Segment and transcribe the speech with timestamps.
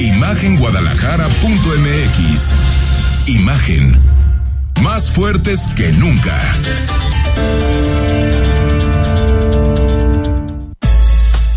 [0.00, 2.54] Imagenguadalajara.mx
[3.26, 3.98] Imagen.
[4.80, 6.40] Más fuertes que nunca.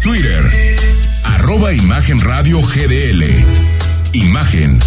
[0.01, 0.43] Twitter.
[1.23, 3.23] Arroba Imagen Radio GDL
[4.11, 4.77] Imagen.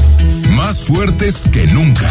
[0.51, 2.10] Más fuertes que nunca.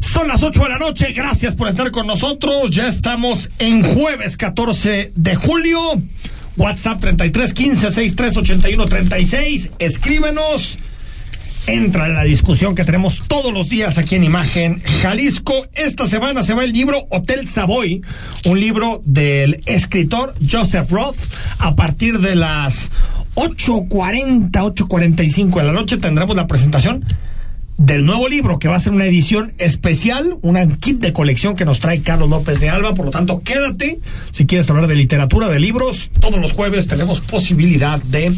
[0.00, 2.70] Son las 8 de la noche, gracias por estar con nosotros.
[2.70, 5.80] Ya estamos en jueves 14 de julio.
[6.58, 9.70] WhatsApp 33 15 63 81 36.
[9.78, 10.78] Escríbenos.
[11.66, 15.66] Entra en la discusión que tenemos todos los días aquí en Imagen Jalisco.
[15.74, 18.02] Esta semana se va el libro Hotel Savoy,
[18.46, 21.18] un libro del escritor Joseph Roth.
[21.58, 22.90] A partir de las
[23.34, 27.04] 8.40, 8.45 de la noche tendremos la presentación
[27.78, 31.64] del nuevo libro, que va a ser una edición especial, una kit de colección que
[31.64, 32.92] nos trae Carlos López de Alba.
[32.94, 34.00] Por lo tanto, quédate.
[34.32, 38.34] Si quieres hablar de literatura, de libros, todos los jueves tenemos posibilidad de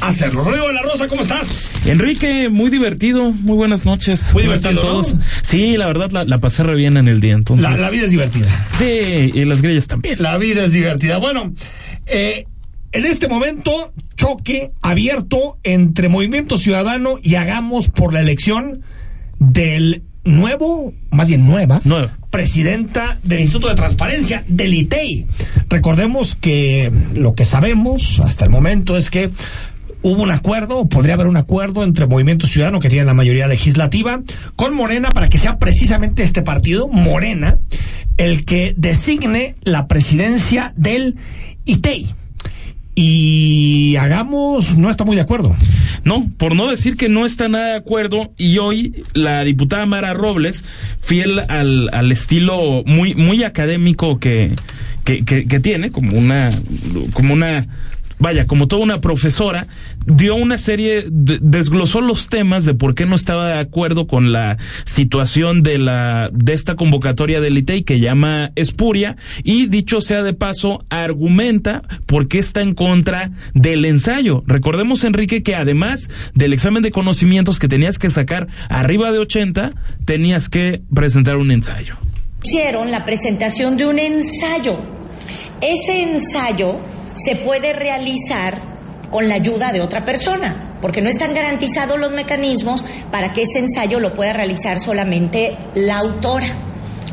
[0.00, 0.44] hacerlo.
[0.44, 1.68] Rodrigo de la Rosa, ¿cómo estás?
[1.86, 3.32] Enrique, muy divertido.
[3.32, 4.32] Muy buenas noches.
[4.34, 5.14] Muy ¿Cómo divertido, están todos?
[5.14, 5.20] ¿no?
[5.42, 7.32] Sí, la verdad la, la pasé re bien en el día.
[7.34, 8.66] Entonces, La, la vida es divertida.
[8.78, 8.84] sí,
[9.34, 10.20] y las grillas también.
[10.22, 11.16] La vida es divertida.
[11.18, 11.52] Bueno,
[12.06, 12.46] eh,
[12.92, 18.82] en este momento, choque abierto entre Movimiento Ciudadano y Hagamos por la elección
[19.38, 22.16] del nuevo, más bien nueva, Nueva.
[22.30, 25.26] presidenta del Instituto de Transparencia, del ITEI.
[25.68, 29.30] Recordemos que lo que sabemos hasta el momento es que
[30.02, 33.46] hubo un acuerdo, o podría haber un acuerdo entre Movimiento Ciudadano, que tiene la mayoría
[33.46, 34.20] legislativa,
[34.54, 37.58] con Morena para que sea precisamente este partido, Morena,
[38.16, 41.16] el que designe la presidencia del
[41.64, 42.14] ITEI.
[42.94, 45.56] Y hagamos, no está muy de acuerdo.
[46.04, 50.12] No, por no decir que no está nada de acuerdo, y hoy la diputada Mara
[50.14, 50.64] Robles,
[51.00, 54.52] fiel al, al estilo muy, muy académico que,
[55.04, 56.50] que, que, que tiene, como una,
[57.14, 57.66] como una
[58.22, 59.66] vaya, como toda una profesora,
[60.06, 64.32] dio una serie, de- desglosó los temas de por qué no estaba de acuerdo con
[64.32, 70.22] la situación de la, de esta convocatoria del ITEI que llama espuria, y dicho sea
[70.22, 74.44] de paso, argumenta por qué está en contra del ensayo.
[74.46, 79.72] Recordemos, Enrique, que además del examen de conocimientos que tenías que sacar arriba de 80,
[80.04, 81.96] tenías que presentar un ensayo.
[82.44, 84.72] hicieron la presentación de un ensayo.
[85.60, 86.78] Ese ensayo
[87.14, 88.72] se puede realizar
[89.10, 93.60] con la ayuda de otra persona, porque no están garantizados los mecanismos para que ese
[93.60, 96.46] ensayo lo pueda realizar solamente la autora.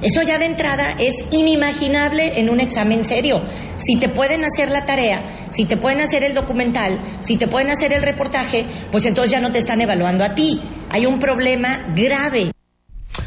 [0.02, 3.36] Eso ya de entrada es inimaginable en un examen serio.
[3.76, 7.70] Si te pueden hacer la tarea, si te pueden hacer el documental, si te pueden
[7.70, 10.62] hacer el reportaje, pues entonces ya no te están evaluando a ti.
[10.90, 12.52] Hay un problema grave.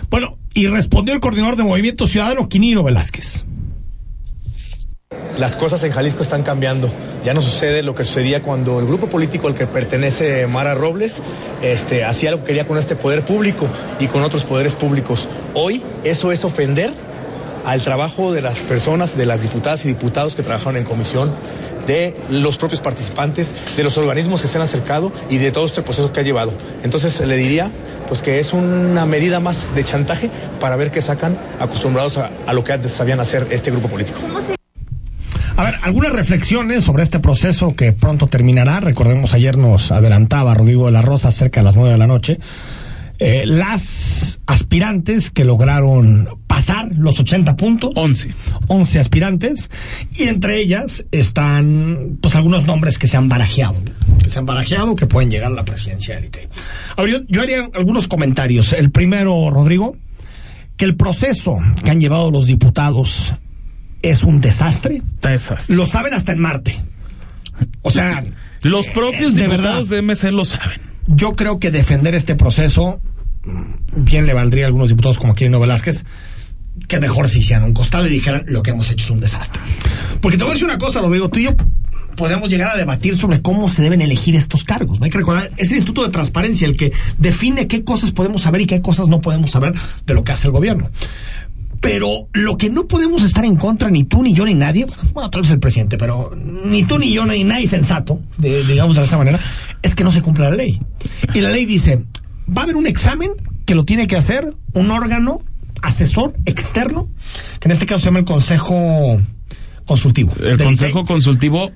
[0.08, 3.44] Bueno, y respondió el coordinador de Movimiento Ciudadano, Quinino Velázquez.
[5.38, 6.90] Las cosas en Jalisco están cambiando.
[7.24, 11.22] Ya no sucede lo que sucedía cuando el grupo político al que pertenece Mara Robles
[11.62, 13.66] este, hacía lo que quería con este poder público
[13.98, 15.28] y con otros poderes públicos.
[15.54, 16.92] Hoy eso es ofender
[17.64, 21.34] al trabajo de las personas, de las diputadas y diputados que trabajaron en comisión,
[21.86, 25.82] de los propios participantes, de los organismos que se han acercado y de todo este
[25.82, 26.52] proceso que ha llevado.
[26.82, 27.70] Entonces le diría
[28.08, 30.30] pues que es una medida más de chantaje
[30.60, 34.20] para ver qué sacan acostumbrados a, a lo que antes sabían hacer este grupo político.
[35.56, 38.80] A ver, algunas reflexiones sobre este proceso que pronto terminará.
[38.80, 42.38] Recordemos, ayer nos adelantaba Rodrigo de la Rosa cerca de las nueve de la noche.
[43.18, 47.92] Eh, las aspirantes que lograron pasar los 80 puntos.
[47.94, 48.30] 11.
[48.66, 49.70] 11 aspirantes.
[50.16, 53.80] Y entre ellas están, pues, algunos nombres que se han barajeado.
[54.22, 56.48] Que se han barajeado, que pueden llegar a la presidencia del ITE.
[56.96, 58.72] A ver, yo, yo haría algunos comentarios.
[58.72, 59.96] El primero, Rodrigo,
[60.76, 63.34] que el proceso que han llevado los diputados
[64.02, 65.02] es un desastre.
[65.22, 65.76] Desastre.
[65.76, 66.84] Lo saben hasta en Marte.
[67.82, 68.24] O sea,
[68.62, 70.02] Los propios de diputados verdad.
[70.06, 70.80] de MC lo saben.
[71.06, 73.00] yo creo que defender este proceso
[73.44, 76.04] mm, bien le valdría a algunos diputados como Quirino Velázquez
[76.88, 79.60] que mejor se hicieran un costal y dijeran lo que hemos hecho es un desastre.
[80.20, 81.54] Porque te voy a decir una cosa, Rodrigo, tú y yo
[82.16, 84.98] podríamos llegar a debatir sobre cómo se deben elegir estos cargos.
[84.98, 85.04] ¿no?
[85.04, 88.62] Hay que recordar, es el Instituto de Transparencia el que define qué cosas podemos saber
[88.62, 89.74] y qué cosas no podemos saber
[90.06, 90.90] de lo que hace el gobierno.
[91.82, 95.28] Pero lo que no podemos estar en contra, ni tú, ni yo, ni nadie, bueno,
[95.30, 99.02] tal vez el presidente, pero ni tú, ni yo, ni nadie sensato, de, digamos de
[99.02, 99.40] esa manera,
[99.82, 100.80] es que no se cumpla la ley.
[101.34, 102.04] Y la ley dice,
[102.48, 103.32] va a haber un examen
[103.66, 105.42] que lo tiene que hacer un órgano
[105.82, 107.08] asesor externo,
[107.58, 109.20] que en este caso se llama el Consejo
[109.84, 110.32] Consultivo.
[110.40, 111.72] El Consejo Consultivo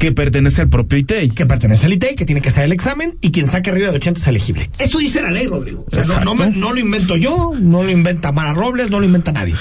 [0.00, 1.30] que pertenece al propio ITEI.
[1.30, 3.96] Que pertenece al ITEI, que tiene que hacer el examen y quien saque arriba de
[3.98, 4.68] 80 es elegible.
[4.80, 5.84] Eso dice la ley, Rodrigo.
[5.92, 9.06] O sea, no, no, no, lo invento yo, no lo inventa Mara Robles, no lo
[9.06, 9.54] inventa nadie.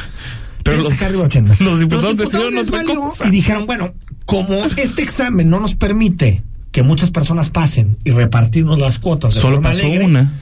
[0.63, 1.55] Pero los, arriba de 80.
[1.63, 3.27] los diputados, los diputados decidieron otra cosa.
[3.27, 3.93] Y dijeron, bueno,
[4.25, 9.41] como este examen no nos permite que muchas personas pasen y repartirnos las cuotas de
[9.41, 10.33] Solo pasó alegre, una.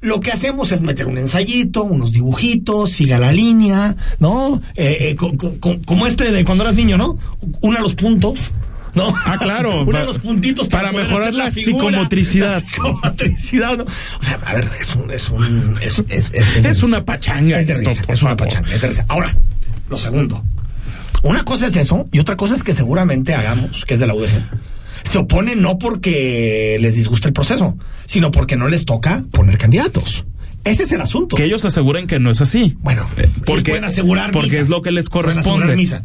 [0.00, 4.60] lo que hacemos es meter un ensayito, unos dibujitos, siga la línea, ¿no?
[4.74, 7.16] Eh, eh, co- co- co- como este de cuando eras niño, ¿no?
[7.60, 8.52] Una los puntos.
[8.94, 9.12] ¿No?
[9.26, 9.84] Ah, claro.
[9.90, 12.52] Pa- de los puntitos para mejorar la figura, psicomotricidad.
[12.62, 13.84] la psicomotricidad, ¿no?
[13.84, 17.72] O sea, a ver, es un, es un, es, es, es, una pachanga Es de
[17.74, 19.04] esto, risa, por es una pachanga, es de risa.
[19.08, 19.36] Ahora,
[19.88, 20.42] lo segundo.
[21.22, 24.14] Una cosa es eso y otra cosa es que seguramente hagamos, que es de la
[24.14, 24.48] UDG.
[25.04, 30.24] Se oponen no porque les disguste el proceso, sino porque no les toca poner candidatos.
[30.64, 31.36] Ese es el asunto.
[31.36, 32.76] Que ellos aseguren que no es así.
[32.80, 34.60] Bueno, Eh, porque, pueden asegurar porque misa.
[34.60, 35.74] es lo que les corresponde.
[35.76, 36.02] misa.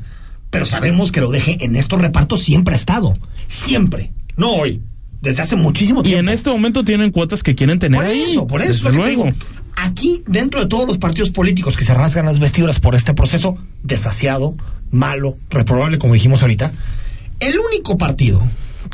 [0.54, 3.18] Pero sabemos que lo deje en estos repartos siempre ha estado.
[3.48, 4.14] Siempre.
[4.38, 4.82] No hoy.
[5.20, 6.20] Desde hace muchísimo Y tiempo.
[6.20, 8.22] en este momento tienen cuotas que quieren tener Por ahí.
[8.32, 8.72] eso, por eso.
[8.90, 9.24] Desde luego.
[9.26, 9.38] digo.
[9.76, 13.58] Aquí, dentro de todos los partidos políticos que se rasgan las vestiduras por este proceso
[13.82, 14.54] desasiado,
[14.92, 16.72] malo, reprobable, como dijimos ahorita,
[17.40, 18.42] el único partido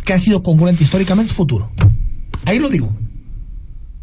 [0.06, 1.70] que ha sido congruente históricamente es Futuro.
[2.46, 2.96] Ahí lo digo.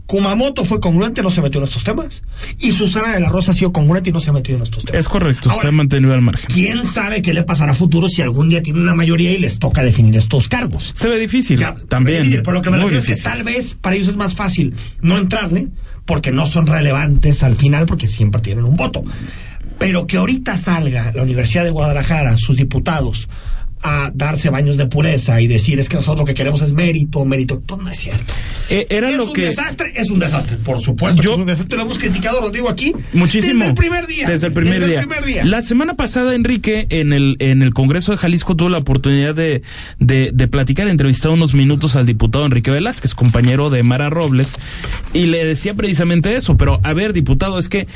[0.06, 2.22] Kumamoto fue congruente, no se metió en estos temas.
[2.58, 4.84] Y Susana de la Rosa ha sido congruente y no se ha metido en estos
[4.84, 5.00] temas.
[5.00, 6.46] Es correcto, Ahora, se ha mantenido al margen.
[6.52, 9.58] ¿Quién sabe qué le pasará a Futuro si algún día tiene una mayoría y les
[9.58, 10.92] toca definir estos cargos?
[10.94, 11.58] Se ve difícil.
[11.58, 12.18] Ya, también.
[12.22, 14.74] difícil, pero lo que me refiero es que tal vez para ellos es más fácil
[15.00, 15.68] no entrarle
[16.04, 19.04] porque no son relevantes al final porque siempre tienen un voto.
[19.78, 23.28] Pero que ahorita salga la Universidad de Guadalajara, sus diputados,
[23.86, 27.24] a darse baños de pureza y decir es que nosotros lo que queremos es mérito,
[27.24, 28.32] mérito, pues no es cierto.
[28.68, 29.42] Eh, era ¿Es lo un que.
[29.46, 29.92] desastre?
[29.94, 31.22] Es un desastre, por supuesto.
[31.22, 31.76] Yo- que es un desastre.
[31.76, 32.92] Lo hemos criticado, lo digo aquí.
[33.12, 33.54] Muchísimo.
[33.60, 34.28] Desde el primer día.
[34.28, 35.00] Desde el primer, Desde día.
[35.00, 35.44] el primer día.
[35.44, 39.62] La semana pasada, Enrique, en el, en el Congreso de Jalisco tuvo la oportunidad de,
[39.98, 44.54] de, de platicar, entrevistar unos minutos al diputado Enrique Velázquez, compañero de Mara Robles,
[45.12, 46.56] y le decía precisamente eso.
[46.56, 47.86] Pero, a ver, diputado, es que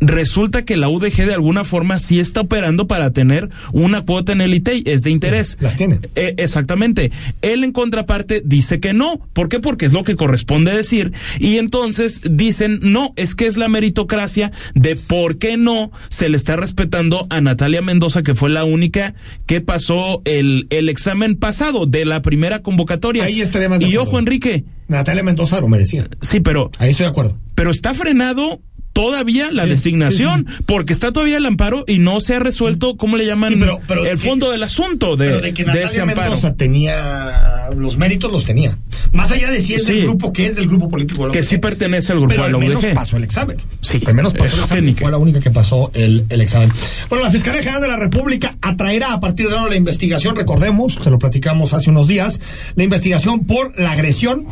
[0.00, 4.40] resulta que la UDG de alguna forma sí está operando para tener una cuota en
[4.40, 5.58] el ITEI, es de interés.
[5.60, 6.00] Las tiene.
[6.14, 7.10] Eh, exactamente.
[7.42, 9.20] Él en contraparte dice que no.
[9.32, 9.60] ¿Por qué?
[9.60, 11.12] Porque es lo que corresponde decir.
[11.38, 16.36] Y entonces dicen, no, es que es la meritocracia de por qué no se le
[16.36, 19.14] está respetando a Natalia Mendoza, que fue la única
[19.46, 23.24] que pasó el, el examen pasado de la primera convocatoria.
[23.24, 24.10] Ahí estaría más de Y acuerdo.
[24.10, 26.08] ojo, Enrique, Natalia Mendoza lo merecía.
[26.22, 27.38] sí, pero, Ahí estoy de acuerdo.
[27.54, 28.60] pero está frenado
[29.02, 32.96] todavía la Sí, designación, sí, porque está todavía el amparo y no se ha resuelto,
[32.96, 33.52] ¿cómo le llaman?
[33.54, 36.30] Sí, pero- pero el fondo del asunto de, Pero de que de Natalia ese amparo.
[36.32, 38.76] Mendoza tenía los méritos, los tenía.
[39.12, 41.30] Más allá de si es del grupo que es del grupo político.
[41.30, 42.94] Que sí pertenece al grupo Pero de al la menos UDG.
[42.94, 43.56] pasó el examen.
[43.80, 44.96] Sí, Al menos pasó el examen.
[44.96, 46.70] Fue la única que pasó el, el examen.
[47.08, 50.98] Bueno, la Fiscalía General de la República atraerá a partir de ahora la investigación, recordemos,
[51.04, 52.40] se lo platicamos hace unos días,
[52.74, 54.46] la investigación por la agresión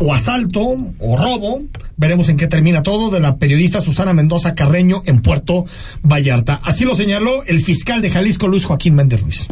[0.00, 0.60] o asalto
[0.98, 1.60] o robo,
[1.96, 5.64] veremos en qué termina todo, de la periodista Susana Mendoza Carreño en Puerto
[6.02, 6.60] Vallarta.
[6.62, 9.48] Así lo señaló el fiscal de Jalisco, Luis Joaquín Méndez Ruiz.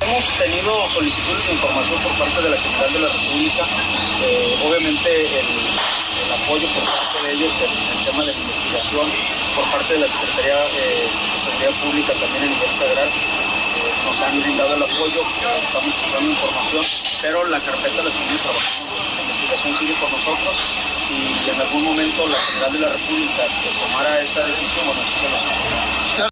[0.00, 3.64] Hemos tenido solicitudes de información por parte de la Fiscal de la República,
[4.22, 5.76] eh, obviamente el,
[6.36, 9.06] apoyo por parte de ellos en el tema de la investigación,
[9.56, 11.08] por parte de la Secretaría eh,
[11.44, 13.08] Seguridad Pública también a nivel federal,
[14.06, 15.20] nos han brindado el apoyo,
[15.66, 16.84] estamos buscando información,
[17.22, 20.54] pero la carpeta la seguimos trabajando, la investigación sigue con nosotros
[21.10, 25.00] y si en algún momento la General de la República pues, tomara esa decisión, bueno,
[25.02, 26.30] eso se lo hacemos.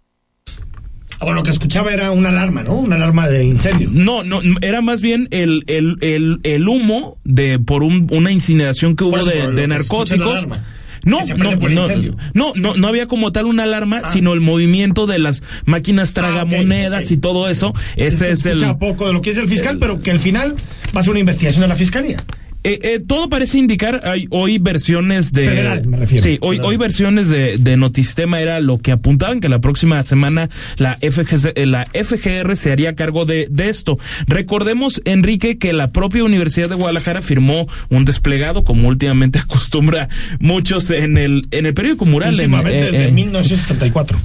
[1.19, 2.73] Ah, Bueno, lo que escuchaba era una alarma, ¿no?
[2.75, 3.89] Una alarma de incendio.
[3.91, 8.95] No, no, era más bien el, el, el, el humo de por un- una incineración
[8.95, 10.59] que hubo Por eso, de, por de que se escucha es la narcóticos.
[11.05, 12.17] No, que se no, prende por el no, incendio.
[12.33, 14.09] no, no, no había como tal una alarma, Ah.
[14.11, 17.11] sino el movimiento de las máquinas tragamonedas ok.
[17.11, 17.73] y todo eso.
[17.95, 20.55] Ese Se es el, poco de lo que es el fiscal, pero que al final
[20.95, 22.17] va a ser una investigación de la fiscalía.
[22.65, 25.45] Eh, eh, todo parece indicar, hay hoy versiones de...
[25.45, 26.23] Federal, me refiero.
[26.23, 26.65] Sí, hoy, Federal.
[26.65, 31.53] hoy versiones de, de Notistema era lo que apuntaban que la próxima semana la, FGC,
[31.55, 33.97] eh, la FGR se haría cargo de, de esto.
[34.27, 40.89] Recordemos, Enrique, que la propia Universidad de Guadalajara firmó un desplegado, como últimamente acostumbra muchos
[40.89, 42.39] en el, en el periódico Mural.
[42.39, 44.17] en- Últimamente eh, desde eh, 1974.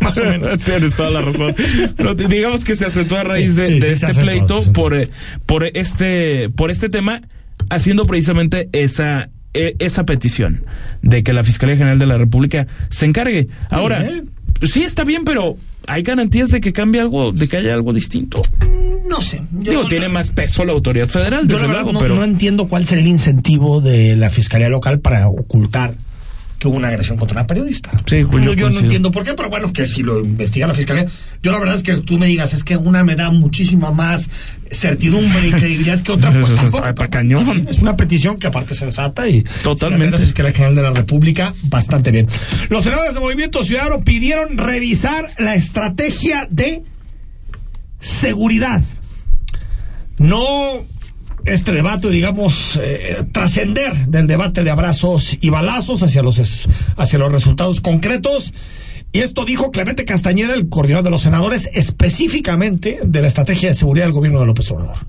[0.00, 0.58] Más o menos.
[0.64, 1.54] Tienes toda la razón.
[1.96, 4.60] Pero digamos que se acentuó a raíz Sí, de, sí, de sí, se este pleito
[4.72, 5.08] por, eh,
[5.46, 7.20] por este por este tema,
[7.70, 10.64] haciendo precisamente esa eh, esa petición
[11.02, 13.48] de que la Fiscalía General de la República se encargue.
[13.70, 14.22] Ahora, ¿eh?
[14.62, 18.40] sí está bien, pero ¿hay garantías de que cambie algo, de que haya algo distinto?
[19.10, 19.42] No sé.
[19.50, 22.16] Digo, no- tiene más peso la autoridad federal, Yo desde la verdad luego, no, pero...
[22.16, 25.94] no entiendo cuál sería el incentivo de la Fiscalía Local para ocultar
[26.62, 27.90] que hubo una agresión contra una periodista.
[28.06, 30.68] Sí, pues yo, yo yo no entiendo por qué, pero bueno, que si lo investiga
[30.68, 31.06] la Fiscalía.
[31.42, 34.30] Yo la verdad es que tú me digas, es que una me da muchísima más
[34.70, 37.10] certidumbre y credibilidad que otra, pues Eso tampoco.
[37.10, 37.66] cañón.
[37.68, 39.42] Es una petición que aparte es sensata y...
[39.64, 40.18] Totalmente.
[40.18, 42.28] La Fiscalía General de la República, bastante bien.
[42.68, 46.84] Los senadores de Movimiento Ciudadano pidieron revisar la estrategia de
[47.98, 48.82] seguridad
[50.18, 50.86] no
[51.44, 57.32] este debate, digamos, eh, trascender del debate de abrazos y balazos hacia los, hacia los
[57.32, 58.54] resultados concretos.
[59.12, 63.74] Y esto dijo Clemente Castañeda, el coordinador de los senadores, específicamente de la estrategia de
[63.74, 64.96] seguridad del gobierno de López Obrador.
[64.96, 65.06] A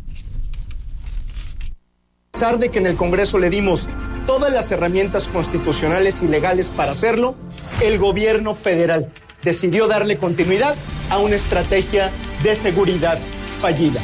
[2.33, 3.87] pesar de que en el Congreso le dimos
[4.25, 7.35] todas las herramientas constitucionales y legales para hacerlo,
[7.81, 9.09] el gobierno federal
[9.43, 10.75] decidió darle continuidad
[11.09, 12.11] a una estrategia
[12.43, 13.19] de seguridad
[13.61, 14.01] fallida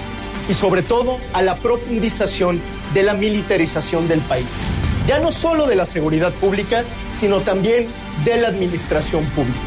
[0.50, 2.60] y sobre todo a la profundización
[2.94, 4.66] de la militarización del país.
[5.08, 7.88] Ya no solo de la seguridad pública, sino también
[8.26, 9.60] de la administración pública.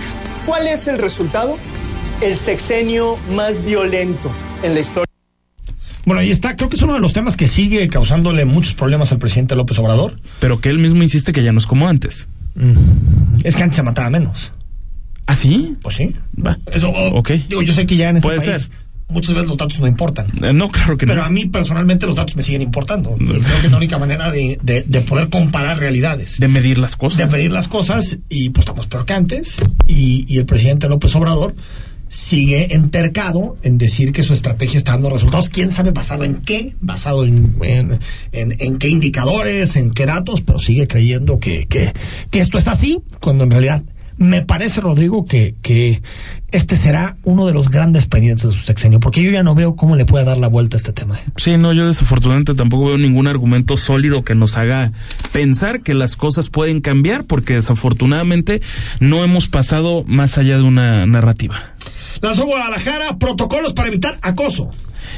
[0.47, 1.57] ¿Cuál es el resultado?
[2.21, 4.31] El sexenio más violento
[4.63, 5.07] en la historia.
[6.05, 6.57] Bueno, ahí está.
[6.57, 9.79] Creo que es uno de los temas que sigue causándole muchos problemas al presidente López
[9.79, 10.19] Obrador.
[10.41, 12.29] Pero que él mismo insiste que ya no es como antes.
[13.45, 14.53] Es que antes se mataba menos.
[15.27, 15.77] ¿Ah, sí?
[15.81, 16.15] Pues sí.
[16.45, 16.59] Va.
[16.67, 17.31] Eso, o- Ok.
[17.49, 18.71] Digo, yo sé que ya en este Puede país ser.
[19.13, 20.27] Muchas veces los datos no importan.
[20.43, 21.27] Eh, No, claro que Pero no.
[21.27, 23.15] a mí personalmente los datos me siguen importando.
[23.17, 26.39] Creo que es la única manera de, de- de poder comparar realidades.
[26.41, 27.19] De medir las cosas.
[27.19, 29.57] De medir las cosas y pues estamos peor que antes.
[29.87, 31.55] Y, y el presidente López Obrador
[32.09, 35.49] sigue entercado en decir que su estrategia está dando resultados.
[35.49, 36.75] ¿Quién sabe basado en qué?
[36.81, 38.01] Basado en, en,
[38.33, 41.93] en- en qué indicadores, en qué datos, pero sigue creyendo que, que,
[42.31, 43.83] que esto es así, cuando en realidad
[44.17, 46.03] me parece, Rodrigo, que, que
[46.51, 49.75] este será uno de los grandes pendientes de su sexenio, porque yo ya no veo
[49.75, 51.19] cómo le puede dar la vuelta a este tema.
[51.19, 51.25] ¿eh?
[51.37, 54.93] Sí, no, yo desafortunadamente tampoco veo ningún argumento sólido que nos haga
[55.33, 58.61] pensar que las cosas pueden cambiar, porque desafortunadamente
[59.01, 61.75] no hemos pasado más allá de una narrativa.
[62.21, 64.71] Lanzó Guadalajara protocolos para evitar acoso.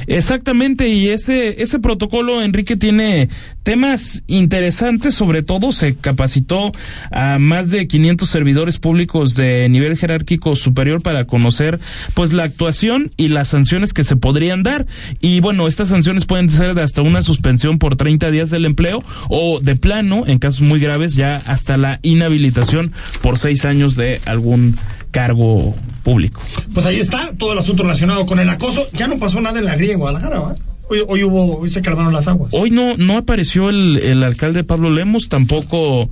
[0.07, 3.29] Exactamente, y ese, ese protocolo, Enrique, tiene
[3.63, 6.73] temas interesantes, sobre todo se capacitó
[7.11, 11.81] a más de 500 servidores públicos de nivel jerárquico superior para conocer
[12.13, 14.87] pues la actuación y las sanciones que se podrían dar.
[15.21, 19.03] Y bueno, estas sanciones pueden ser de hasta una suspensión por 30 días del empleo
[19.29, 24.21] o de plano, en casos muy graves, ya hasta la inhabilitación por seis años de
[24.27, 24.77] algún
[25.15, 26.43] cargo público.
[26.75, 28.89] Pues ahí está todo el asunto relacionado con el acoso.
[28.93, 30.55] Ya no pasó nada en la grilla en Guadalajara, ¿va?
[30.89, 32.51] Hoy, hoy hubo, hoy se calmaron las aguas.
[32.53, 36.11] Hoy no no apareció el, el alcalde Pablo Lemos, tampoco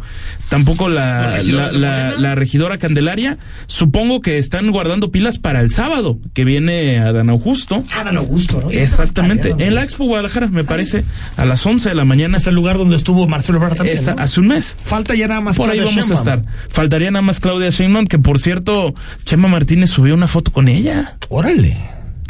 [0.48, 3.36] tampoco ¿La la, regidora la, regidora Candelaria.
[3.66, 7.84] Supongo que están guardando pilas para el sábado, que viene Adán Augusto.
[8.04, 8.70] Dan Augusto, ¿no?
[8.70, 11.04] Exactamente, en la Expo Guadalajara, me parece,
[11.36, 12.38] a las 11 de la mañana.
[12.38, 14.22] Es el lugar donde estuvo Marcelo Ebrard también, Esa- ¿no?
[14.22, 14.76] hace un mes.
[14.82, 16.44] Falta ya nada más Por ahí vamos a estar.
[16.70, 21.16] Faltaría nada más Claudia Sheinbaum, que por cierto, Chema Martínez subió una foto con ella.
[21.28, 21.76] Órale.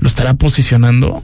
[0.01, 1.23] ¿Lo estará posicionando?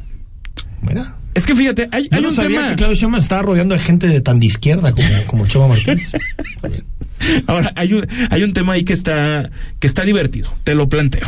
[0.82, 1.16] Mira.
[1.34, 2.70] Es que fíjate, hay, Yo hay no un sabía tema...
[2.70, 6.12] que Claudio Sheinbaum estaba rodeando de gente de tan de izquierda como, como Chema Martínez.
[7.46, 11.26] Ahora, hay un, hay un tema ahí que está, que está divertido, te lo planteo.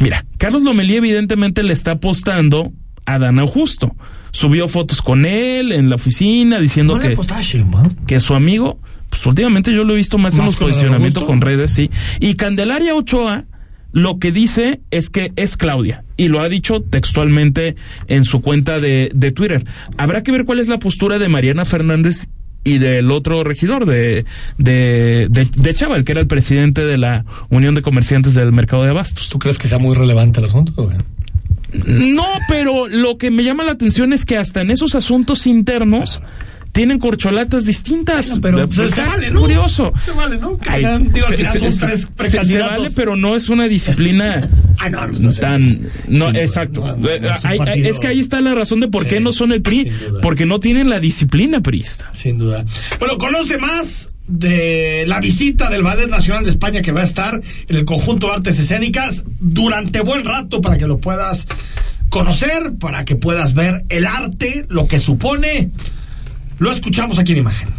[0.00, 2.72] Mira, Carlos Lomelí evidentemente le está apostando
[3.04, 3.94] a Dan Augusto.
[4.32, 8.78] Subió fotos con él en la oficina diciendo ¿No que, a que su amigo,
[9.08, 11.72] pues últimamente yo lo he visto más, en ¿Más los con Dan posicionamientos con redes,
[11.72, 11.90] sí.
[12.20, 13.44] Y Candelaria Ochoa
[13.96, 17.76] lo que dice es que es Claudia y lo ha dicho textualmente
[18.08, 19.64] en su cuenta de, de Twitter.
[19.96, 22.28] Habrá que ver cuál es la postura de Mariana Fernández
[22.62, 24.26] y del otro regidor de,
[24.58, 28.84] de, de, de Chaval, que era el presidente de la Unión de Comerciantes del Mercado
[28.84, 29.30] de Abastos.
[29.30, 30.74] ¿Tú crees que sea muy relevante el asunto?
[30.74, 30.98] güey?
[31.86, 36.20] No, pero lo que me llama la atención es que hasta en esos asuntos internos
[36.76, 38.38] tienen corcholatas distintas.
[38.40, 39.40] Pero pues, se vale, ¿no?
[39.40, 39.92] curioso.
[40.04, 40.58] Se vale, ¿no?
[40.68, 45.06] Ay, digo, se- se- son tres se- vale, pero no es una disciplina Ah, no,
[45.06, 45.40] no sé.
[45.40, 46.82] tan no exacto.
[46.98, 49.08] no, es un hay- hay- partido- es que ahí está la razón de por Sí,
[49.08, 49.90] qué no son el PRI,
[50.20, 52.10] porque no tienen la disciplina priista.
[52.12, 52.64] Sin duda.
[52.98, 57.40] Bueno, conoce más de la visita del Ballet Nacional de España que va a estar
[57.68, 61.46] en el conjunto de artes escénicas durante buen rato para que lo puedas
[62.10, 65.70] conocer, para que puedas ver el arte, lo que supone.
[66.58, 67.75] Lo escuchamos aquí en imagen.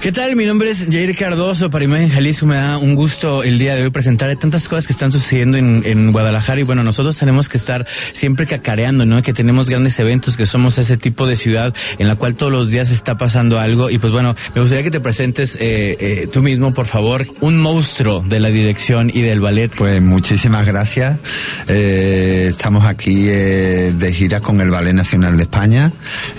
[0.00, 0.36] ¿Qué tal?
[0.36, 2.46] Mi nombre es Jair Cardoso para Imagen Jalisco.
[2.46, 6.12] Me da un gusto el día de hoy presentar tantas cosas que están sucediendo en,
[6.12, 9.20] Guadalajara y bueno, nosotros tenemos que estar siempre cacareando, ¿no?
[9.22, 12.70] Que tenemos grandes eventos, que somos ese tipo de ciudad en la cual todos los
[12.70, 16.42] días está pasando algo y pues bueno, me gustaría que te presentes eh, eh, tú
[16.44, 19.74] mismo, por favor, un monstruo de la dirección y del ballet.
[19.74, 21.18] Pues muchísimas gracias.
[21.66, 25.90] Eh, estamos aquí eh, de gira con el Ballet Nacional de España.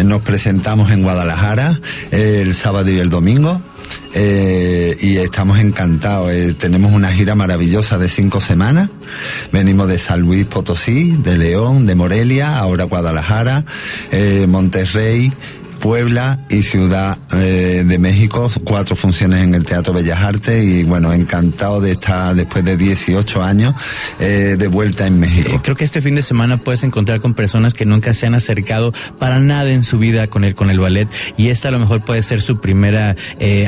[0.01, 1.77] Nos presentamos en Guadalajara
[2.11, 3.48] el sábado y el domingo
[4.13, 6.31] eh, y estamos encantados.
[6.31, 8.89] Eh, tenemos una gira maravillosa de cinco semanas.
[9.51, 13.65] Venimos de San Luis Potosí, de León, de Morelia, ahora Guadalajara,
[14.12, 15.31] eh, Monterrey
[15.79, 21.13] Puebla y Ciudad eh, de México, cuatro funciones en el Teatro Bellas Artes y bueno,
[21.13, 23.75] encantado de estar después de 18 años
[24.19, 25.51] eh, de vuelta en México.
[25.53, 28.36] Eh, creo que este fin de semana puedes encontrar con personas que nunca se han
[28.36, 31.07] acercado para nada en su vida con el, con el ballet
[31.38, 33.15] y esta a lo mejor puede ser su primera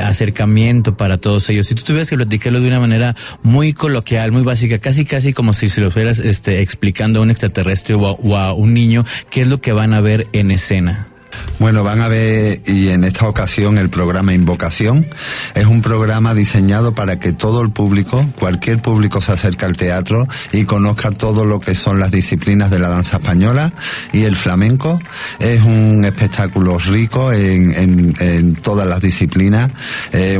[0.04, 1.66] acercamiento para todos ellos.
[1.66, 5.52] Si tú tuvieras que platicarlo de una manera muy coloquial, muy básica, casi casi como
[5.52, 9.48] si se lo fueras este, explicando a un extraterrestre o a un niño, ¿qué es
[9.48, 11.11] lo que van a ver en escena?
[11.58, 15.06] Bueno, van a ver, y en esta ocasión el programa Invocación
[15.54, 20.26] es un programa diseñado para que todo el público, cualquier público se acerque al teatro
[20.52, 23.72] y conozca todo lo que son las disciplinas de la danza española
[24.12, 25.00] y el flamenco.
[25.38, 29.70] Es un espectáculo rico en, todas las disciplinas.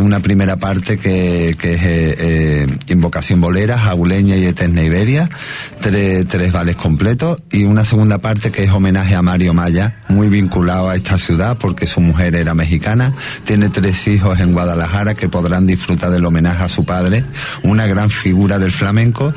[0.00, 5.30] una primera parte que, es eh, eh, Invocación Bolera, Jabuleña y Eterna Iberia,
[5.80, 10.28] tres, tres vales completos, y una segunda parte que es homenaje a Mario Maya, muy
[10.28, 13.12] vinculado a esta ciudad porque su mujer era mexicana,
[13.44, 17.24] tiene tres hijos en Guadalajara que podrán disfrutar del homenaje a su padre,
[17.62, 19.34] una gran figura del flamenco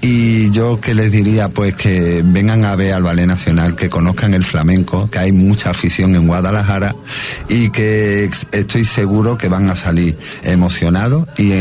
[0.00, 4.34] y yo que les diría pues que vengan a ver al Ballet Nacional, que conozcan
[4.34, 6.94] el flamenco, que hay mucha afición en Guadalajara
[7.48, 11.52] y que estoy seguro que van a salir emocionados y,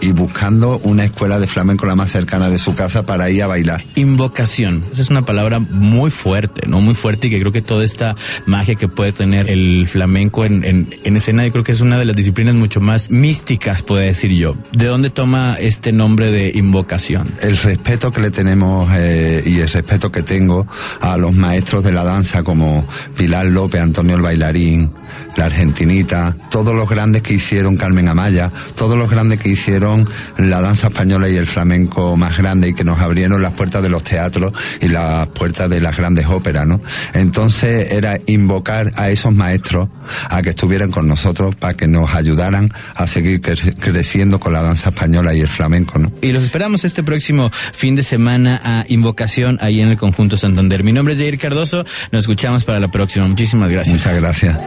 [0.00, 3.46] y buscando una escuela de flamenco la más cercana de su casa para ir a
[3.46, 3.84] bailar.
[3.94, 6.80] Invocación, esa es una palabra muy fuerte, ¿no?
[6.80, 8.14] Muy fuerte y que creo que toda esta
[8.58, 11.46] magia que puede tener el flamenco en, en, escena.
[11.46, 14.56] Yo creo que es una de las disciplinas mucho más místicas, puedo decir yo.
[14.72, 17.30] ¿De dónde toma este nombre de invocación?
[17.40, 20.66] El respeto que le tenemos eh, y el respeto que tengo
[21.00, 22.84] a los maestros de la danza como
[23.16, 24.90] Pilar López, Antonio el Bailarín,
[25.36, 30.60] la Argentinita, todos los grandes que hicieron Carmen Amaya, todos los grandes que hicieron la
[30.60, 34.02] danza española y el flamenco más grande y que nos abrieron las puertas de los
[34.02, 36.80] teatros y las puertas de las grandes óperas, ¿no?
[37.14, 39.90] Entonces era invocar a esos maestros
[40.30, 44.88] a que estuvieran con nosotros para que nos ayudaran a seguir creciendo con la danza
[44.88, 46.10] española y el flamenco, ¿no?
[46.22, 50.82] Y los esperamos este próximo fin de semana a Invocación ahí en el Conjunto Santander.
[50.82, 53.26] Mi nombre es Jair Cardoso, nos escuchamos para la próxima.
[53.26, 53.92] Muchísimas gracias.
[53.92, 54.58] Muchas gracias.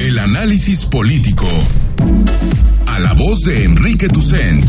[0.00, 1.46] El análisis político.
[2.86, 4.68] A la voz de Enrique Tucent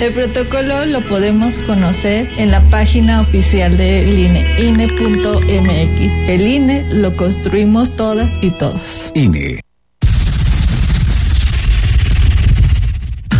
[0.00, 6.12] El protocolo lo podemos conocer en la página oficial del INE, INE.mx.
[6.28, 9.10] El INE lo construimos todas y todos.
[9.14, 9.60] INE.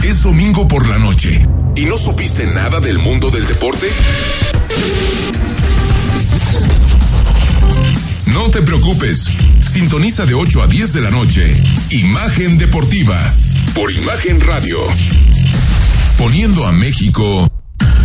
[0.02, 3.88] Es domingo por la noche y no supiste nada del mundo del deporte.
[8.32, 9.28] No te preocupes.
[9.60, 11.54] Sintoniza de 8 a 10 de la noche.
[11.90, 13.18] Imagen Deportiva.
[13.74, 14.78] Por Imagen Radio.
[16.18, 17.46] Poniendo a México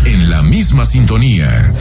[0.03, 1.73] en la misma sintonía.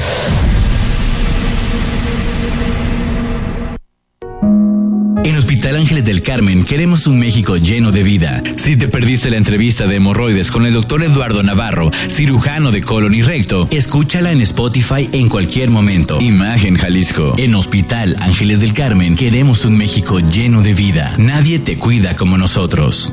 [5.25, 8.43] En Hospital Ángeles del Carmen queremos un México lleno de vida.
[8.57, 13.13] Si te perdiste la entrevista de hemorroides con el doctor Eduardo Navarro, cirujano de colon
[13.13, 16.21] y recto, escúchala en Spotify en cualquier momento.
[16.21, 17.35] Imagen Jalisco.
[17.39, 21.13] En Hospital Ángeles del Carmen queremos un México lleno de vida.
[21.19, 23.13] Nadie te cuida como nosotros.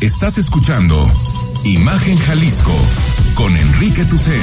[0.00, 0.96] Estás escuchando
[1.62, 2.72] Imagen Jalisco
[3.34, 4.40] con Enrique Tucen.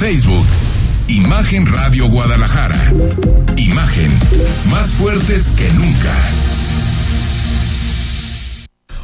[0.00, 0.44] Facebook,
[1.06, 2.76] Imagen Radio Guadalajara.
[3.56, 4.10] Imagen,
[4.68, 6.12] más fuertes que nunca.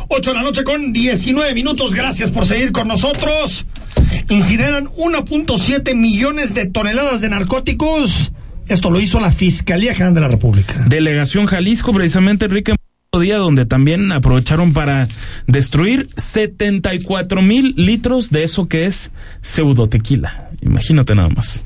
[0.08, 1.94] 8 de la noche con 19 minutos.
[1.94, 3.64] Gracias por seguir con nosotros.
[4.28, 8.32] Incineran 1.7 millones de toneladas de narcóticos.
[8.70, 10.74] Esto lo hizo la Fiscalía General de la República.
[10.86, 12.72] Delegación Jalisco, precisamente Enrique
[13.18, 15.08] día donde también aprovecharon para
[15.48, 19.10] destruir 74 mil litros de eso que es
[19.42, 20.50] pseudo tequila.
[20.62, 21.64] Imagínate nada más.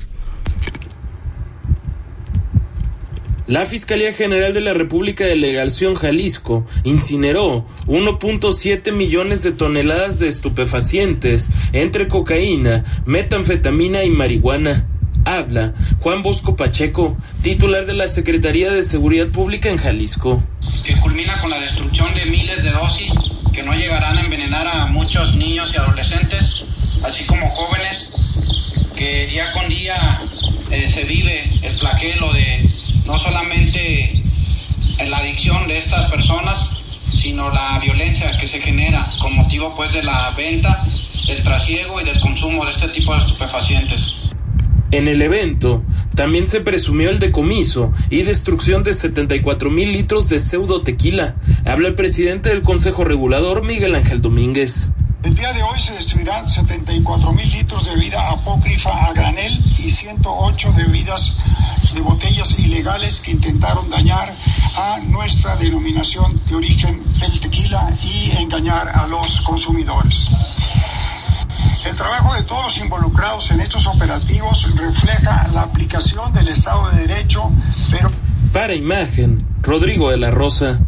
[3.45, 10.27] La Fiscalía General de la República de Delegación Jalisco incineró 1.7 millones de toneladas de
[10.27, 14.87] estupefacientes entre cocaína, metanfetamina y marihuana.
[15.25, 20.43] Habla Juan Bosco Pacheco, titular de la Secretaría de Seguridad Pública en Jalisco.
[20.85, 23.11] Que culmina con la destrucción de miles de dosis
[23.51, 26.65] que no llegarán a envenenar a muchos niños y adolescentes,
[27.03, 28.11] así como jóvenes,
[28.95, 30.21] que día con día
[30.69, 32.69] eh, se vive el flagelo de
[33.05, 34.23] no solamente
[35.07, 36.77] la adicción de estas personas,
[37.13, 40.83] sino la violencia que se genera con motivo pues de la venta,
[41.27, 44.24] el trasiego y del consumo de este tipo de estupefacientes.
[44.91, 45.83] En el evento
[46.15, 51.35] también se presumió el decomiso y destrucción de 74 mil litros de pseudo tequila.
[51.65, 54.91] Habla el presidente del Consejo Regulador, Miguel Ángel Domínguez.
[55.23, 59.89] El día de hoy se destruirán 74 mil litros de bebida apócrifa a granel y
[59.89, 61.35] 108 de bebidas
[61.95, 64.35] de botellas ilegales que intentaron dañar
[64.77, 70.27] a nuestra denominación de origen, el tequila, y engañar a los consumidores.
[71.85, 77.05] El trabajo de todos los involucrados en estos operativos refleja la aplicación del Estado de
[77.05, 77.51] Derecho,
[77.91, 78.09] pero...
[78.51, 80.79] Para imagen, Rodrigo de la Rosa.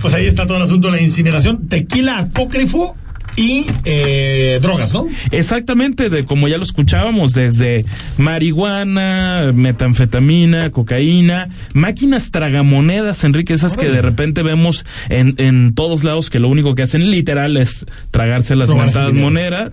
[0.00, 1.68] Pues ahí está todo el asunto de la incineración.
[1.68, 2.96] Tequila apócrifo
[3.36, 5.06] y eh, drogas, ¿no?
[5.30, 7.84] Exactamente, de como ya lo escuchábamos, desde
[8.18, 16.30] marihuana, metanfetamina, cocaína, máquinas tragamonedas, Enrique, esas que de repente vemos en, en todos lados
[16.30, 19.70] que lo único que hacen literal es tragarse las mentadas moneda,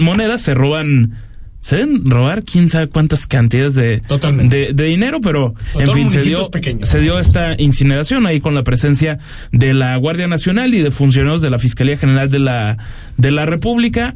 [0.00, 1.23] monedas, se roban
[1.64, 4.02] se deben robar quién sabe cuántas cantidades de,
[4.74, 6.50] de, dinero, pero en fin, se dio,
[6.82, 9.18] se dio esta incineración ahí con la presencia
[9.50, 12.76] de la Guardia Nacional y de funcionarios de la Fiscalía General de la,
[13.16, 14.14] de la República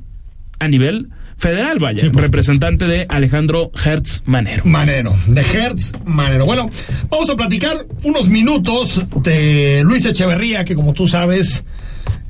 [0.58, 1.08] a nivel
[1.38, 4.66] federal, vaya, representante de Alejandro Hertz Manero.
[4.66, 6.44] Manero, de Hertz Manero.
[6.44, 6.66] Bueno,
[7.08, 11.64] vamos a platicar unos minutos de Luis Echeverría, que como tú sabes,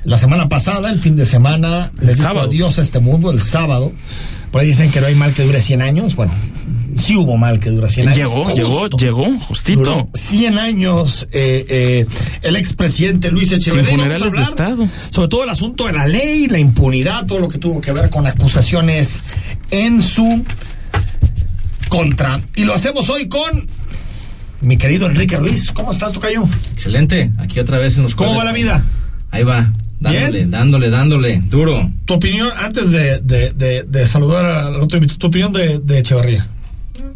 [0.05, 3.91] la semana pasada, el fin de semana, le dijo adiós a este mundo el sábado.
[4.51, 6.15] Por ahí dicen que no hay mal que dure 100 años.
[6.15, 6.33] Bueno,
[6.95, 8.17] sí hubo mal que dura 100 años.
[8.17, 10.09] Llegó, llegó, llegó, justito.
[10.13, 12.05] 100 años eh, eh,
[12.41, 13.85] el expresidente Luis Echeverría.
[13.85, 14.87] Sin funerales de Estado.
[15.11, 18.09] Sobre todo el asunto de la ley, la impunidad, todo lo que tuvo que ver
[18.09, 19.21] con acusaciones
[19.71, 20.43] en su
[21.89, 22.41] contra.
[22.55, 23.67] Y lo hacemos hoy con
[24.61, 25.71] mi querido Enrique Ruiz.
[25.71, 26.43] ¿Cómo estás, Tocayo?
[26.73, 27.31] Excelente.
[27.37, 28.83] Aquí otra vez en los ¿Cómo va la vida?
[29.31, 29.67] Ahí va.
[29.99, 31.91] Dándole, dándole, dándole, duro.
[32.05, 36.47] Tu opinión, antes de, de, de, saludar al otro tu opinión de, de Echeverría.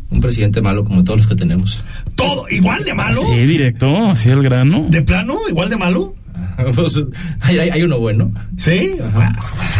[0.09, 1.83] Un presidente malo como todos los que tenemos.
[2.15, 3.21] ¿Todo igual de malo?
[3.21, 4.87] Sí, directo, así el grano.
[4.89, 5.39] ¿De plano?
[5.49, 6.13] ¿Igual de malo?
[6.75, 7.01] Pues,
[7.39, 8.31] hay, hay, uno bueno.
[8.57, 8.95] ¿Sí?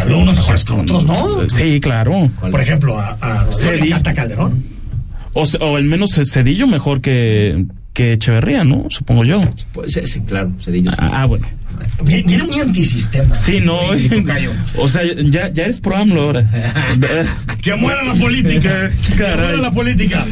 [0.00, 1.48] Algunos mejores que otros, ¿no?
[1.48, 2.28] Sí, claro.
[2.50, 4.64] Por ejemplo, a, a Calderón.
[5.34, 8.86] O, o al menos Cedillo mejor que, que Echeverría, ¿no?
[8.88, 9.42] Supongo yo.
[9.72, 10.90] Pues sí, claro, Cedillo.
[10.98, 11.46] Ah, bueno.
[12.06, 13.34] Tiene un antisistema.
[13.34, 13.78] Sí, no.
[14.78, 16.50] o sea, ya, ya eres pro AMLO ahora.
[17.62, 18.88] que muera la política.
[19.16, 20.24] que muera la política.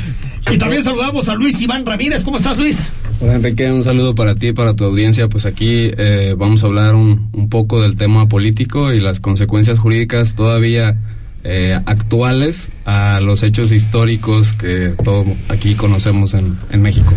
[0.50, 2.22] Y también saludamos a Luis Iván Ramírez.
[2.24, 2.92] ¿Cómo estás, Luis?
[3.20, 3.70] Hola, Enrique.
[3.70, 5.28] Un saludo para ti y para tu audiencia.
[5.28, 9.78] Pues aquí eh, vamos a hablar un, un poco del tema político y las consecuencias
[9.78, 10.98] jurídicas todavía
[11.44, 17.12] eh, actuales a los hechos históricos que todos aquí conocemos en, en México.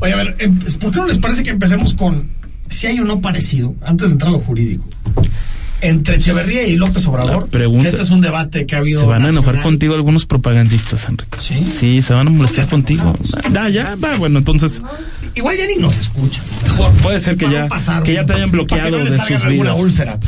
[0.00, 2.28] Oye, a ver, em, ¿por qué no les parece que empecemos con
[2.70, 4.84] si hay o no parecido, antes de entrar a lo jurídico?
[5.82, 7.48] entre Echeverría y López Obrador.
[7.48, 9.00] Pregunta, este es un debate que ha habido.
[9.00, 11.38] Se van a enojar contigo algunos propagandistas, Enrique.
[11.40, 11.64] Sí.
[11.64, 13.14] Sí, se van a molestar contigo.
[13.56, 14.82] Ah, ya, va, bueno, entonces.
[15.34, 16.44] Igual ya ni nos escuchan.
[17.02, 17.68] Puede ser que ya,
[18.04, 19.78] que ya te hayan bloqueado de sus vidas.
[19.78, 20.18] úlcera.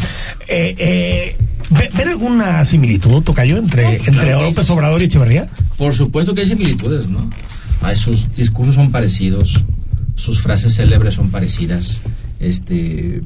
[0.49, 1.37] Eh, eh,
[1.71, 5.49] ¿Ven alguna similitud, Tocayo, entre, entre López Obrador y Echeverría?
[5.77, 7.31] Por supuesto que hay similitudes, ¿no?
[7.97, 9.65] sus discursos son parecidos,
[10.15, 12.03] sus frases célebres son parecidas,
[12.43, 13.21] este,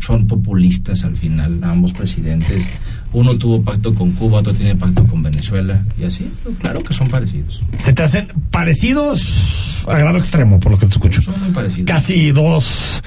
[0.00, 2.64] son populistas al final, ambos presidentes.
[3.12, 6.30] Uno tuvo pacto con Cuba, otro tiene pacto con Venezuela y así.
[6.60, 7.60] Claro que son parecidos.
[7.78, 11.20] ¿Se te hacen parecidos a grado extremo, por lo que te escucho?
[11.22, 11.86] Son muy parecidos.
[11.86, 13.02] Casi dos.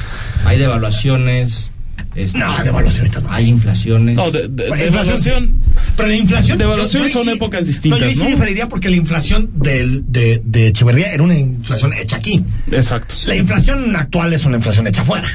[0.46, 1.73] Hay devaluaciones.
[2.16, 3.32] Este, No, devaluación ahorita no.
[3.32, 4.16] Hay inflaciones.
[4.16, 5.54] No, de, de- devaluación.
[5.98, 6.58] Pero la inflación.
[6.58, 8.30] Devaluación son sí- épocas distintas, No, yo ahí sí ¿no?
[8.30, 12.44] diferiría porque la inflación del, de, de Echeverría era una inflación hecha aquí.
[12.72, 13.16] Exacto.
[13.26, 15.28] La inflación actual es una inflación hecha afuera.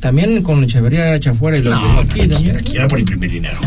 [0.00, 2.20] También con Echeverría era hecha afuera y lo No, aquí.
[2.22, 3.58] aquí, era por imprimir dinero.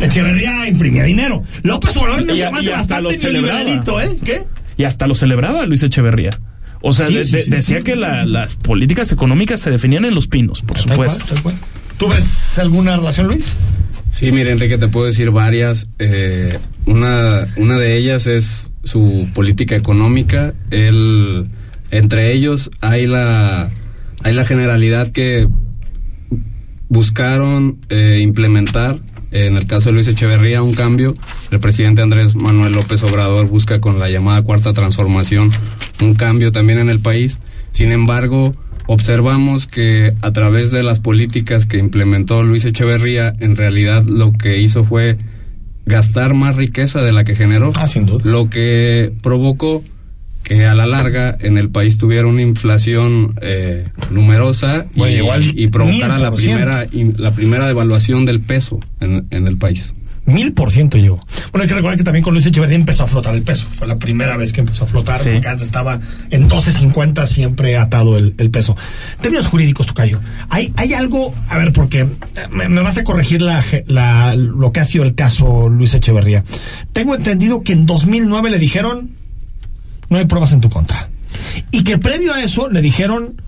[0.00, 1.42] Echeverría imprimía dinero.
[1.62, 3.58] López Obrador no se y hasta lo bastante celebraba.
[3.60, 4.16] neoliberalito, ¿eh?
[4.24, 4.44] ¿Qué?
[4.78, 6.38] Y hasta lo celebraba Luis Echeverría.
[6.88, 7.82] O sea, Sí, de- sí, de- sí, decía sí.
[7.84, 11.42] que la- las políticas económicas se definían en los pinos, por cual, supuesto.
[11.42, 11.54] cual.
[11.98, 13.52] ¿Tú ves alguna relación, Luis?
[14.12, 15.88] Sí, mire, Enrique, te puedo decir varias.
[15.98, 20.54] Eh, una, una de ellas es su política económica.
[20.70, 21.48] Él,
[21.90, 23.68] entre ellos hay la,
[24.22, 25.48] hay la generalidad que
[26.88, 28.98] buscaron eh, implementar,
[29.44, 31.16] en el caso de Luis Echeverría, un cambio.
[31.50, 35.50] El presidente Andrés Manuel López Obrador busca con la llamada cuarta transformación
[36.00, 37.40] un cambio también en el país.
[37.72, 38.54] Sin embargo,
[38.86, 44.58] observamos que a través de las políticas que implementó Luis Echeverría, en realidad lo que
[44.58, 45.18] hizo fue
[45.84, 47.72] gastar más riqueza de la que generó.
[47.74, 48.24] Ah, sin duda.
[48.24, 49.84] Lo que provocó
[50.46, 55.24] que a la larga en el país tuviera una inflación eh, numerosa y, Bueno,
[55.72, 56.34] provocara la 1000%.
[56.36, 56.86] primera,
[57.18, 59.92] la primera devaluación del peso en, en el país.
[60.24, 61.20] Mil por ciento llegó.
[61.52, 63.64] Bueno, hay que recordar que también con Luis Echeverría empezó a flotar el peso.
[63.70, 65.30] Fue la primera vez que empezó a flotar, Sí.
[65.32, 68.76] porque antes estaba en 12.50 siempre atado el, el peso.
[69.16, 72.06] En términos jurídicos, Tocayo, hay, hay algo, a ver, porque eh,
[72.50, 75.94] me, me vas a corregir la, ge- la- lo que ha sido el caso Luis
[75.94, 76.42] Echeverría.
[76.92, 79.10] Tengo entendido que en 2009 le dijeron,
[80.08, 81.08] no hay pruebas en tu contra.
[81.70, 83.40] Y que previo a eso le dijeron,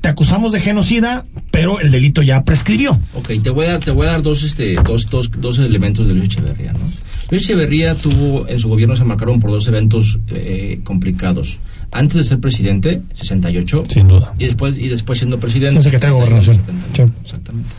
[0.00, 2.98] te acusamos de genocida, pero el delito ya prescribió.
[3.14, 6.06] Ok, te voy a dar, te voy a dar dos, este, dos, dos, dos elementos
[6.06, 6.80] de Luis Echeverría, ¿no?
[7.30, 11.60] Luis Echeverría tuvo, en su gobierno se marcaron por dos eventos eh, complicados.
[11.92, 13.84] Antes de ser presidente, 68.
[13.88, 14.32] Sin duda.
[14.38, 15.80] Y después, y después siendo presidente.
[15.80, 16.76] Sí, secretario de 71, Gobernación.
[16.76, 17.70] 71, Exactamente.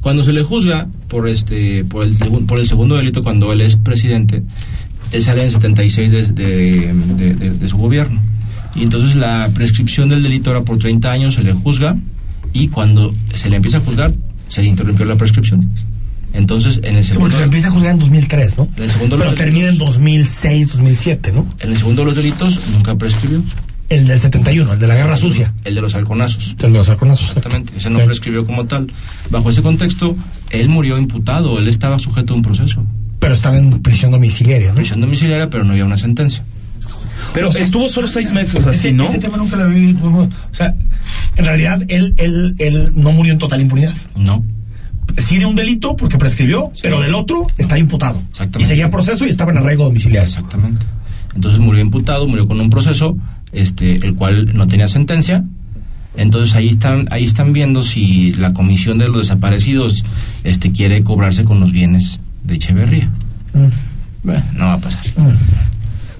[0.00, 3.76] Cuando se le juzga por este, por el, por el segundo delito cuando él es
[3.76, 4.42] presidente,
[5.12, 8.20] él sale en 76 de, de, de- su gobierno.
[8.74, 11.96] Y entonces la prescripción del delito era por 30 años, se le juzga
[12.52, 14.12] y cuando se le empieza a juzgar,
[14.48, 15.68] se le interrumpió la prescripción.
[16.34, 18.68] Entonces, en el Sí, segundo, porque se empieza a juzgar en 2003, ¿no?
[18.76, 21.46] En el segundo Pero termina en 2006, 2007, ¿no?
[21.60, 23.42] en el segundo de los delitos nunca prescribió.
[23.88, 25.54] El del 71, el de la guerra sucia.
[25.64, 26.50] El de los halconazos.
[26.62, 27.28] El de los halconazos.
[27.28, 28.04] Exactamente, ese no Sí.
[28.04, 28.92] prescribió como tal.
[29.30, 30.14] Bajo ese contexto,
[30.50, 32.84] él murió imputado, él estaba sujeto a un proceso.
[33.18, 34.74] Pero estaba en prisión domiciliaria, ¿no?
[34.76, 36.44] Prisión domiciliaria, pero no había una sentencia.
[37.34, 39.04] Pero O sea, estuvo solo seis meses así, ese, ¿no?
[39.04, 39.96] ese tema nunca lo vi.
[40.02, 40.74] O sea,
[41.36, 43.94] en realidad él, él, él no murió en total impunidad.
[44.16, 44.44] No.
[45.16, 48.22] Sí de un delito porque prescribió, pero del otro está imputado.
[48.30, 48.62] Exactamente.
[48.62, 50.28] Y seguía proceso y estaba en arraigo domiciliario.
[50.28, 50.84] Exactamente.
[51.34, 53.16] Entonces murió imputado, murió con un proceso,
[53.52, 55.44] este, el cual no tenía sentencia.
[56.16, 60.04] Entonces ahí están, ahí están viendo si la comisión de los desaparecidos,
[60.44, 63.08] este, quiere cobrarse con los bienes de Echeverría.
[64.24, 65.02] Bueno, no va a pasar.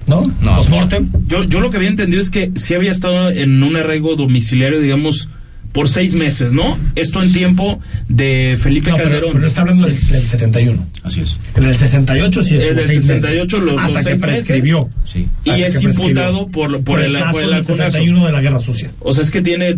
[0.07, 0.31] ¿No?
[0.41, 0.55] No.
[0.55, 1.09] Postmortem.
[1.27, 4.79] Yo, yo lo que había entendido es que sí había estado en un arraigo domiciliario,
[4.79, 5.29] digamos,
[5.71, 6.79] por seis meses, ¿no?
[6.95, 9.29] Esto en tiempo de Felipe No, Calderón.
[9.33, 10.83] pero está hablando del, del 71.
[11.03, 11.37] Así es.
[11.55, 14.89] El del 68 sí estuvo El del seis 68 meses, los- hasta que prescribió.
[15.05, 15.27] Sí.
[15.43, 17.91] Y es imputado por, por, el, caso por el del halconazo.
[17.91, 18.89] 71 de la guerra sucia.
[19.01, 19.75] O sea, es que tiene.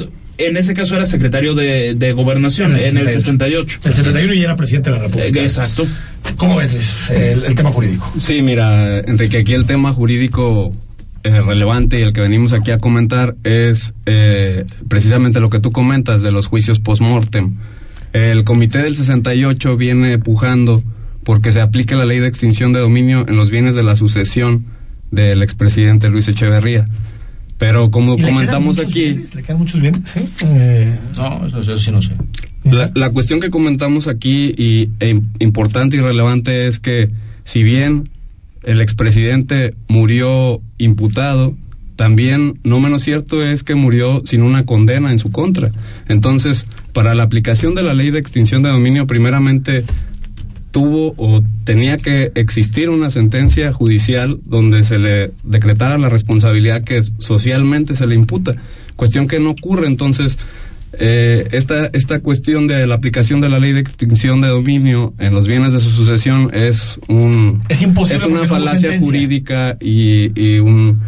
[0.48, 3.80] En ese caso era secretario de, de gobernación, en el 68.
[3.84, 5.42] El 71 y era presidente de la República.
[5.42, 5.88] Exacto.
[6.38, 8.12] ¿Cómo ves, Luis, el, el tema jurídico?
[8.20, 10.74] Sí, mira, Enrique, aquí el tema jurídico
[11.24, 15.72] eh, relevante y el que venimos aquí a comentar es eh, precisamente lo que tú
[15.72, 17.58] comentas de los juicios post-mortem.
[18.14, 20.84] El comité del 68 viene pujando
[21.24, 24.66] porque se aplique la ley de extinción de dominio en los bienes de la sucesión
[25.12, 26.88] del expresidente Luis Echeverría.
[27.62, 29.04] Pero como ¿Y le quedan comentamos aquí...
[29.14, 29.36] bienes?
[29.36, 30.02] ¿Le quedan muchos bienes?
[30.10, 30.20] Sí.
[30.46, 32.14] Eh, No, eso, eso sí no sé.
[32.64, 37.10] La, la cuestión que comentamos aquí y e im- importante y relevante es que
[37.44, 38.10] si bien
[38.64, 41.56] el expresidente murió imputado,
[41.98, 45.70] también no menos cierto es que murió sin una condena en su contra.
[46.08, 49.84] Entonces, para la aplicación de la ley de extinción de dominio, primeramente
[50.72, 57.02] tuvo o tenía que existir una sentencia judicial donde se le decretara la responsabilidad que
[57.18, 58.56] socialmente se le imputa,
[58.96, 59.88] cuestión que no ocurre.
[59.88, 60.38] Entonces
[60.94, 65.34] eh, esta, esta cuestión de la aplicación de la ley de extinción de dominio en
[65.34, 70.38] los bienes de su sucesión es un Es imposible una no hubo falacia jurídica y,
[70.40, 71.02] y un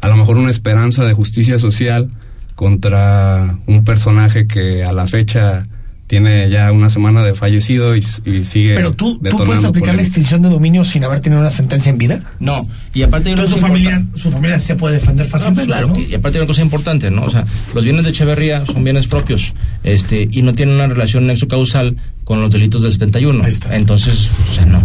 [0.00, 2.08] a lo mejor una esperanza de justicia social
[2.54, 5.66] contra un personaje que a la fecha
[6.10, 8.74] tiene ya una semana de fallecido y, y sigue.
[8.74, 11.98] Pero tú, ¿tú puedes aplicar la extinción de dominio sin haber tenido una sentencia en
[11.98, 12.20] vida.
[12.40, 15.30] No, y aparte hay una Entonces su cosa familia, su familia se puede defender Ah,
[15.30, 15.66] fácilmente.
[15.66, 16.00] pues claro, ¿no?
[16.00, 17.22] y aparte hay una cosa importante, ¿no?
[17.26, 17.46] O sea,
[17.76, 21.96] los bienes de Echeverría son bienes propios, este, y no tienen una relación nexo causal
[22.24, 23.44] con los delitos del 71.
[23.70, 24.82] Entonces, o sea, no,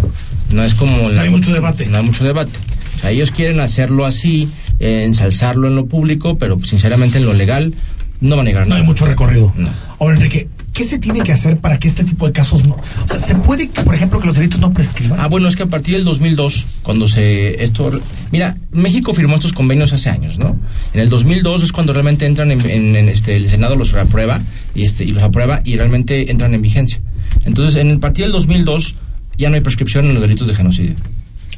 [0.52, 1.86] no es como No hay mucho debate.
[1.86, 2.52] No hay mucho debate.
[2.98, 7.34] O sea, ellos quieren hacerlo así, eh, ensalzarlo en lo público, pero sinceramente en lo
[7.34, 7.74] legal
[8.20, 9.52] no van a llegar No hay mucho recorrido.
[9.98, 12.74] Ahora, Enrique, ¿qué se tiene que hacer para que este tipo de casos no...
[12.74, 15.18] O sea, ¿se puede, por ejemplo, que los delitos no prescriban?
[15.18, 17.90] Ah, bueno, es que a partir del 2002, cuando se esto,
[18.30, 20.58] mira, México firmó estos convenios hace años, ¿no?
[20.92, 24.40] En el 2002 es cuando realmente entran en, en- en, este el Senado los aprueba
[24.74, 27.00] y este y los aprueba y realmente entran en vigencia.
[27.44, 28.96] Entonces, en el partir del 2002
[29.38, 30.94] ya no hay prescripción en los delitos de genocidio.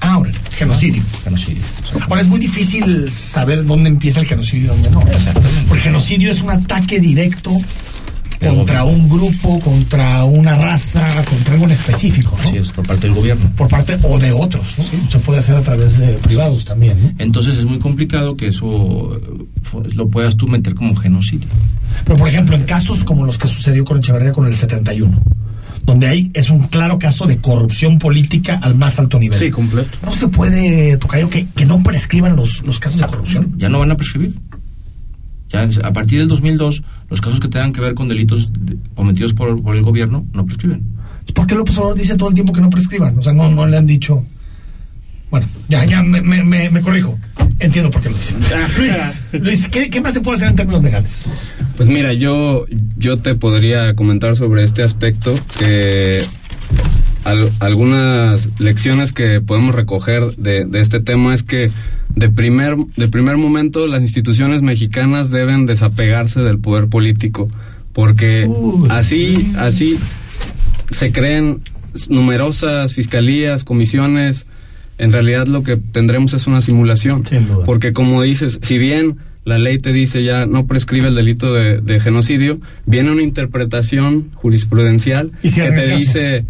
[0.00, 1.02] Ah, ahora, genocidio.
[1.24, 1.60] Genocidio.
[2.08, 5.00] Ahora es muy difícil saber dónde empieza el genocidio y dónde no.
[5.66, 7.50] Porque genocidio es un ataque directo
[8.38, 12.50] contra un grupo, contra una raza, contra algo en específico, ¿no?
[12.50, 13.50] Sí, es por parte del gobierno.
[13.56, 15.10] Por parte o de otros, ¿no?
[15.10, 17.12] Se puede hacer a través de privados también, ¿no?
[17.18, 19.20] Entonces es muy complicado que eso
[19.94, 21.48] lo puedas tú meter como genocidio.
[22.04, 25.20] Pero, por ejemplo, en casos como los que sucedió con Echeverría con el 71,
[25.84, 29.38] donde hay es un claro caso de corrupción política al más alto nivel.
[29.38, 29.98] Sí, completo.
[30.04, 33.54] No se puede, Tocayo, que, que no prescriban los, los casos de corrupción.
[33.56, 34.34] Ya no van a prescribir.
[35.50, 39.34] Ya a partir del 2002, los casos que tengan que ver con delitos de- cometidos
[39.34, 40.82] por, por el gobierno no prescriben.
[41.34, 43.18] ¿Por qué López Obrador dice todo el tiempo que no prescriban?
[43.18, 44.24] O sea, no, no le han dicho.
[45.30, 47.18] Bueno, ya, ya me, me, me- me corrijo.
[47.60, 48.34] Entiendo por qué lo dice.
[48.78, 51.26] Luis, Luis ¿qué, qué más se puede hacer en términos legales?
[51.76, 52.66] Pues mira, yo,
[52.96, 56.24] yo te podría comentar sobre este aspecto que
[57.28, 61.70] al- algunas lecciones que podemos recoger de, de este tema es que
[62.14, 67.48] de primer, de primer momento las instituciones mexicanas deben desapegarse del poder político
[67.92, 68.48] porque
[68.90, 69.98] así, así
[70.90, 71.60] se creen
[72.08, 74.46] numerosas fiscalías, comisiones,
[74.98, 77.22] en realidad lo que tendremos es una simulación.
[77.64, 81.80] Porque como dices, si bien la ley te dice ya no prescribe el delito de,
[81.80, 85.96] de genocidio, viene una interpretación jurisprudencial Y que te caso.
[85.96, 86.44] dice,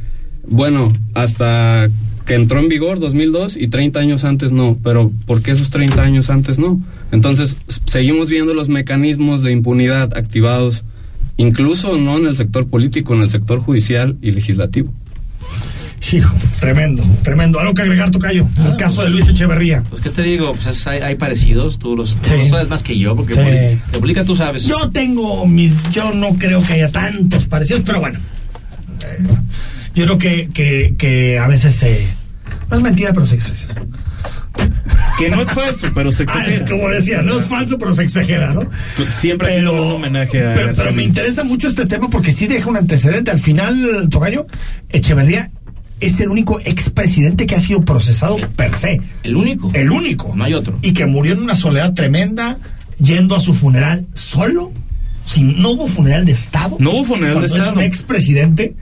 [0.50, 1.88] bueno, hasta
[2.26, 6.02] que entró en vigor 2002 y 30 años antes no, pero ¿por qué esos 30
[6.02, 6.80] años antes no?
[7.10, 7.56] Entonces,
[7.86, 10.84] seguimos viendo los mecanismos de impunidad activados,
[11.38, 14.92] incluso no en el sector político, en el sector judicial y legislativo.
[16.12, 17.60] Hijo, tremendo, tremendo.
[17.60, 18.46] ¿Algo que agregar, Tocayo?
[18.64, 19.82] El caso de Luis Echeverría.
[19.90, 20.52] Pues, ¿qué te digo?
[20.52, 22.36] Pues es- hay, hay parecidos, tú los, tú Sí.
[22.38, 23.98] los sabes más que yo, porque Sí.
[23.98, 24.64] política tú sabes.
[24.64, 25.82] Yo tengo mis.
[25.90, 28.18] Yo no creo que haya tantos parecidos, pero bueno.
[29.00, 29.18] Eh,
[29.98, 32.06] Yo creo que, que, que a veces se.
[32.70, 33.74] No es mentira, pero se exagera.
[35.18, 36.64] Que no es falso, pero se exagera.
[36.66, 38.60] Como decía, no es falso, pero se exagera, ¿no?
[38.96, 42.30] Tú- Siempre ha sido un homenaje a Pero, pero me interesa mucho este tema porque
[42.32, 43.30] sí deja un antecedente.
[43.30, 44.46] Al final, Tocayo,
[44.90, 45.50] Echeverría
[46.00, 49.00] es el único expresidente que ha sido procesado per se.
[49.24, 49.70] El único.
[49.74, 50.32] El único.
[50.36, 50.78] No hay otro.
[50.82, 52.56] Y que murió en una soledad tremenda,
[53.00, 54.72] yendo a su funeral solo.
[55.24, 56.76] Sin, no hubo funeral de Estado.
[56.78, 57.78] No hubo funeral de cuando Es Estado.
[57.80, 58.76] un expresidente.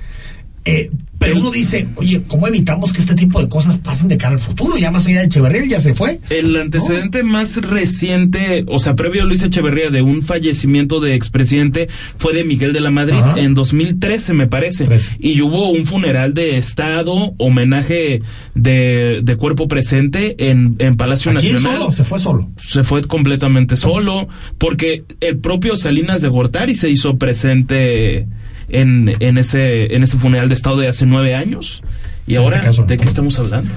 [0.67, 4.35] Eh, pero uno dice, oye, ¿cómo evitamos que este tipo de cosas pasen de cara
[4.35, 4.77] al futuro?
[4.77, 6.21] Ya más allá de Echeverría, ya se fue.
[6.31, 11.89] El antecedente más reciente, o sea, previo a Luis Echeverría de un fallecimiento de expresidente
[12.19, 13.41] fue de Miguel de la Madrid Ajá.
[13.41, 14.87] en 2013, me parece.
[15.19, 18.23] Y hubo un funeral de Estado, homenaje
[18.55, 21.79] de, de cuerpo presente en, en Palacio Aquí Nacional.
[21.81, 22.51] solo, se fue solo.
[22.57, 28.27] se fue completamente solo, porque el propio Salinas de Gortari se hizo presente
[28.69, 31.83] en, en ese en ese funeral de estado de hace nueve años.
[32.27, 33.71] Y En ahora, este caso, ¿de qué estamos hablando?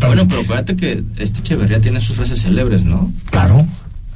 [0.00, 3.12] Bueno, pero acuérdate que este Echeverría tiene sus frases célebres, ¿no?
[3.30, 3.64] Claro.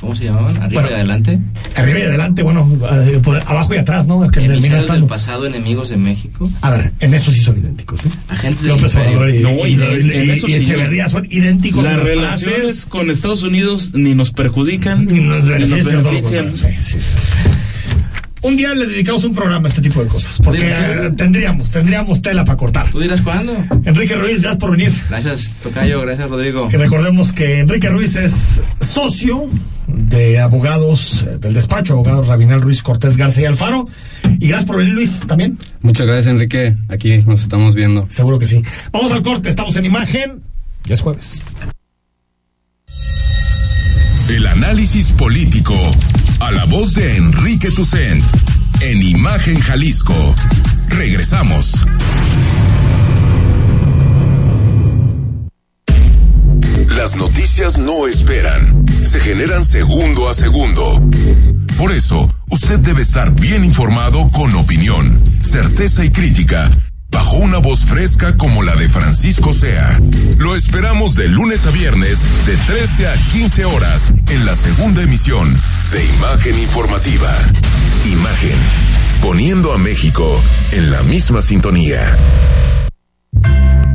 [0.01, 0.57] ¿Cómo se llamaban?
[0.61, 1.39] Arriba Bueno, y adelante.
[1.77, 2.69] Arriba y adelante, bueno,
[3.07, 4.21] eh, por abajo y atrás, ¿no?
[4.33, 4.95] Que estando.
[4.95, 6.51] del pasado, enemigos de México.
[6.61, 8.09] A ver, en eso sí son idénticos, ¿sí?
[8.29, 9.19] Agentes del López imperio.
[9.21, 10.57] Obrador y, No, y, y- de- y- en eso y sí.
[10.57, 12.87] Echeverría son idénticos Las relaciones frases.
[12.87, 16.57] con Estados Unidos ni nos perjudican Ni nos benefician, todo lo benefician.
[16.83, 16.99] sí, sí.
[18.43, 22.21] Un día le dedicamos un programa a este tipo de cosas, porque eh, tendríamos, tendríamos
[22.23, 22.91] tela para cortar.
[22.91, 23.55] ¿Tú dirás cuándo?
[23.85, 24.93] Enrique Ruiz, gracias por venir.
[25.09, 26.01] Gracias, Tocayo.
[26.01, 26.69] Gracias, Rodrigo.
[26.73, 29.49] Y recordemos que Enrique Ruiz es socio
[29.87, 33.87] de abogados del despacho, abogados Rabinal Ruiz Cortés García Alfaro.
[34.41, 35.57] Y gracias por venir, Luis, también.
[35.81, 36.77] Muchas gracias, Enrique.
[36.89, 38.07] Aquí nos estamos viendo.
[38.11, 38.61] Seguro que sí.
[38.91, 40.43] Vamos al corte, estamos en imagen.
[40.85, 41.43] Ya es jueves.
[44.29, 45.75] El análisis político.
[46.43, 48.21] A la voz de Enrique Tucent.
[48.81, 50.35] En Imagen Jalisco.
[50.89, 51.87] Regresamos.
[56.97, 58.85] Las noticias no esperan.
[59.05, 61.01] Se generan segundo a segundo.
[61.79, 66.73] Por eso, usted debe estar bien informado con opinión, certeza y crítica,
[67.13, 70.01] bajo una voz fresca como la de Francisco Sea.
[70.39, 75.55] Lo esperamos de lunes a viernes, de 13 a 15 horas, en la segunda emisión
[75.93, 77.33] de Imagen Informativa.
[78.11, 78.59] Imagen,
[79.21, 80.43] poniendo a México
[80.73, 82.17] en la misma sintonía.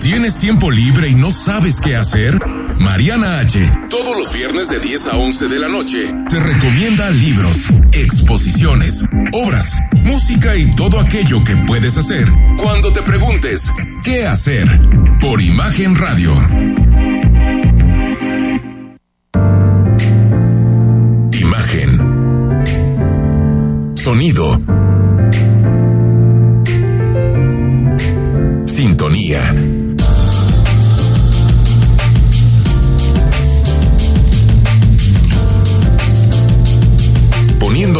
[0.00, 2.38] ¿Tienes tiempo libre y no sabes qué hacer?
[2.78, 3.72] Mariana H.
[3.90, 9.78] Todos los viernes de 10 a 11 de la noche te recomienda libros, exposiciones, obras,
[10.04, 13.68] música y todo aquello que puedes hacer cuando te preguntes
[14.04, 14.68] ¿qué hacer?
[15.20, 16.32] Por Imagen Radio.
[21.32, 21.98] Imagen.
[23.96, 24.60] Sonido.
[28.66, 29.77] Sintonía.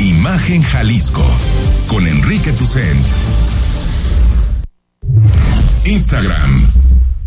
[0.00, 1.24] Imagen Jalisco
[1.86, 3.04] con Enrique Tucent.
[5.84, 6.70] Instagram,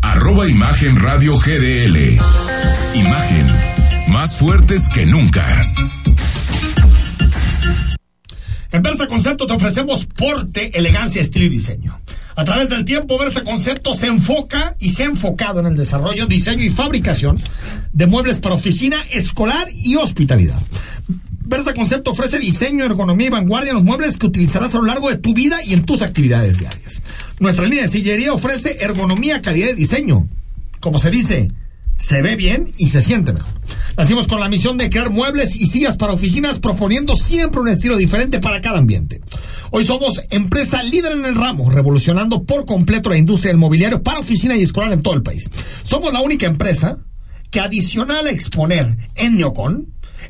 [0.02, 2.18] arroba Imagen Radio GDL.
[2.94, 3.46] Imagen,
[4.10, 5.46] más fuertes que nunca.
[8.72, 12.00] En Versa Concepto te ofrecemos porte, elegancia, estilo y diseño.
[12.36, 16.28] A través del tiempo, Versa Concepto se enfoca y se ha enfocado en el desarrollo,
[16.28, 17.40] diseño y fabricación
[17.94, 20.62] de muebles para oficina, escolar y hospitalidad.
[21.48, 25.10] Versa Concepto ofrece diseño, ergonomía y vanguardia en los muebles que utilizarás a lo largo
[25.10, 27.02] de tu vida y en tus actividades diarias.
[27.40, 30.28] Nuestra línea de sillería ofrece ergonomía, calidad de diseño.
[30.82, 31.48] Como se dice,
[31.96, 33.54] se ve bien y se siente mejor.
[33.96, 37.96] Nacimos con la misión de crear muebles y sillas para oficinas, proponiendo siempre un estilo
[37.96, 39.22] diferente para cada ambiente.
[39.72, 44.20] Hoy somos empresa líder en el ramo, revolucionando por completo la industria del mobiliario para
[44.20, 45.50] oficina y escolar en todo el país.
[45.84, 46.98] Somos la única empresa
[47.50, 49.88] que adicional a exponer en Neocon,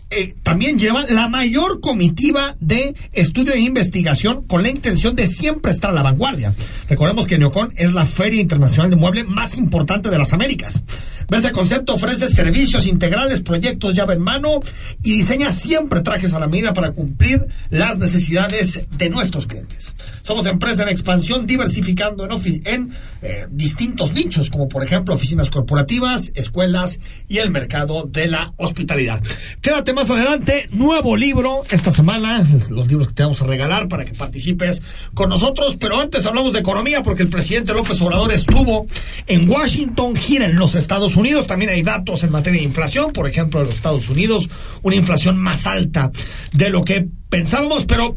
[0.10, 5.72] eh, también lleva la mayor comitiva de estudio e investigación con la intención de siempre
[5.72, 6.54] estar a la vanguardia.
[6.90, 10.84] Recordemos que Neocon es la feria internacional de mueble más importante de las Américas.
[11.30, 14.62] Verse Concepto ofrece servicios integrales, proyectos llave en mano
[15.04, 19.96] y diseña siempre trajes a la medida para cumplir las necesidades de nuestros clientes.
[20.22, 22.28] Somos empresa en expansión, diversificando
[22.66, 28.54] en, eh, distintos nichos, como por ejemplo oficinas corporativas, escuelas y el mercado de la
[28.56, 29.22] hospitalidad.
[29.60, 34.06] Quédate más adelante, nuevo libro esta semana, los libros que te vamos a regalar para
[34.06, 34.82] que participes
[35.14, 38.88] con nosotros, pero antes hablamos de economía porque el presidente López Obrador estuvo
[39.28, 41.17] en Washington, gira en los Estados Unidos,
[41.48, 44.50] también hay datos en materia de inflación, por ejemplo, en los Estados Unidos,
[44.84, 46.12] una inflación más alta
[46.54, 48.16] de lo que pensábamos, pero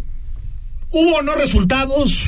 [0.93, 2.19] ¿Hubo no resultados?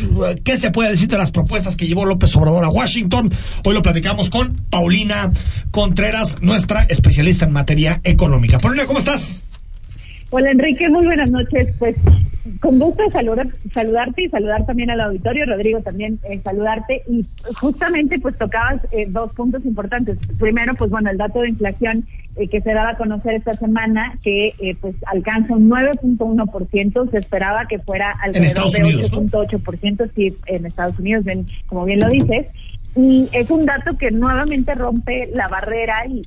[0.45, 3.29] ¿Qué se puede decir de las propuestas que llevó López Obrador a Washington?
[3.64, 5.33] Hoy lo platicamos con Paulina
[5.73, 8.61] Contreras, nuestra especialista en materia económica.
[8.61, 9.43] Paulina, ¿cómo estás?
[10.35, 11.68] Hola Enrique, muy buenas noches.
[11.78, 11.95] Pues
[12.61, 17.26] con gusto saludar, saludarte y saludar también al auditorio, Rodrigo también eh, saludarte y
[17.61, 20.16] justamente pues tocabas eh, dos puntos importantes.
[20.39, 22.07] Primero, pues bueno, el dato de inflación
[22.37, 27.66] eh, que se daba a conocer esta semana que pues alcanza un 9.1%, se esperaba
[27.66, 32.47] que fuera alrededor de 8.8%, sí, en Estados Unidos, ven, como bien lo dices.
[32.95, 36.22] Y es un dato que nuevamente rompe la barrera y,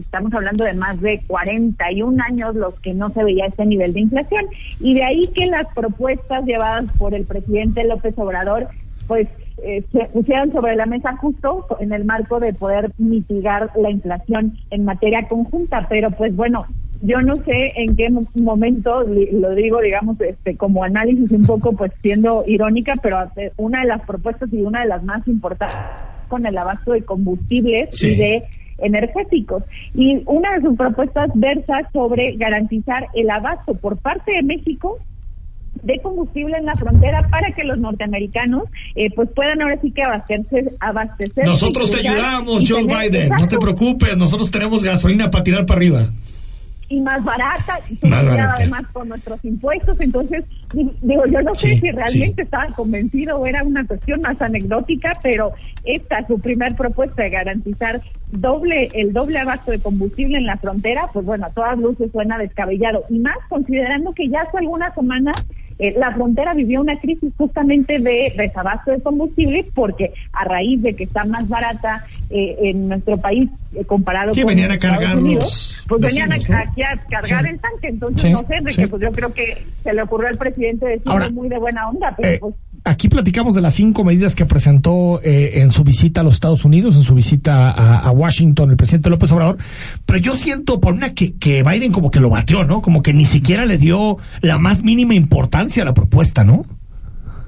[0.00, 4.00] estamos hablando de más de 41 años los que no se veía este nivel de
[4.00, 4.46] inflación.
[4.78, 8.68] Y de ahí que las propuestas llevadas por el presidente López Obrador,
[9.08, 9.26] pues
[9.64, 14.56] eh, se pusieran sobre la mesa justo en el marco de poder mitigar la inflación
[14.70, 15.86] en materia conjunta.
[15.88, 16.66] Pero pues bueno,
[17.06, 21.92] yo no sé en qué momento, lo digo, digamos, este, como análisis un poco, pues
[22.02, 23.18] siendo irónica, pero
[23.56, 25.78] una de las propuestas y una de las más importantes
[26.26, 28.42] con el abasto de combustibles y de
[28.78, 29.62] energéticos.
[29.94, 34.98] Y una de sus propuestas versa sobre garantizar el abasto por parte de México
[35.82, 38.64] de combustible en la frontera para que los norteamericanos
[38.96, 40.72] eh, pues puedan ahora sí que abastecer.
[40.80, 45.78] abastecer nosotros te ayudamos, Joe Biden, no te preocupes, nosotros tenemos gasolina para tirar para
[45.78, 46.10] arriba
[46.88, 48.08] y más barata, y
[48.38, 49.98] además con nuestros impuestos.
[50.00, 55.12] Entonces, digo, yo no sé si realmente estaban convencidos o era una cuestión más anecdótica,
[55.22, 55.52] pero
[55.84, 61.08] esta, su primer propuesta de garantizar doble el doble abasto de combustible en la frontera,
[61.12, 63.04] pues bueno, a todas luces suena descabellado.
[63.08, 65.36] Y más considerando que ya hace algunas semanas
[65.78, 70.94] eh, la frontera vivió una crisis justamente de desabasto de combustible porque a raíz de
[70.94, 75.84] que está más barata eh, en nuestro país eh, comparado con venían a cargar Unidos,
[75.86, 77.88] pues venían aquí a cargar el tanque.
[77.88, 81.30] Entonces no sé de que pues yo creo que se le ocurrió al presidente decirlo
[81.32, 82.54] muy de buena onda pero pues
[82.86, 86.64] aquí platicamos de las cinco medidas que presentó eh, en su visita a los Estados
[86.64, 89.58] Unidos, en su visita a, Washington, el presidente López Obrador,
[90.06, 92.80] pero yo siento por una que, que Biden como que lo batió, ¿no?
[92.80, 96.64] Como que ni siquiera le dio la más mínima importancia a la propuesta, ¿no?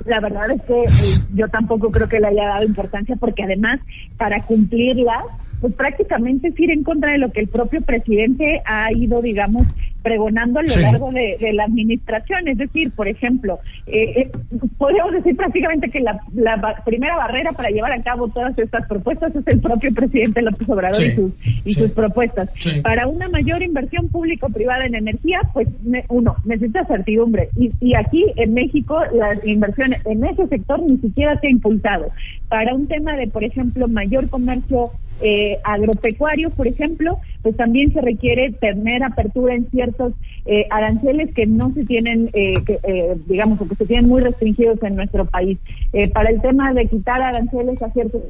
[0.04, 3.80] La verdad es que eh, yo tampoco creo que le haya dado importancia porque además
[4.16, 5.22] para cumplirla
[5.60, 9.66] pues prácticamente es ir en contra de lo que el propio presidente ha ido, digamos,
[10.02, 12.48] pregonando a lo largo de, la administración.
[12.48, 14.30] Es decir, por ejemplo, eh, eh,
[14.76, 16.20] podríamos decir prácticamente que la,
[16.84, 21.02] primera barrera para llevar a cabo todas estas propuestas es el propio presidente López Obrador
[21.02, 21.32] y, sus,
[21.64, 22.50] y sus propuestas.
[22.82, 25.68] Para una mayor inversión público-privada en energía, pues
[26.08, 27.50] uno, necesita certidumbre.
[27.56, 32.10] Y, y aquí en México la inversión en ese sector ni siquiera se ha impulsado.
[32.48, 38.00] Para un tema de, por ejemplo, mayor comercio eh, agropecuario, por ejemplo, pues también se
[38.00, 40.12] requiere tener apertura en ciertos
[40.46, 44.82] eh, aranceles que no se tienen, eh, que, eh, digamos, que se tienen muy restringidos
[44.82, 45.58] en nuestro país.
[46.12, 48.22] para el tema de quitar aranceles a ciertos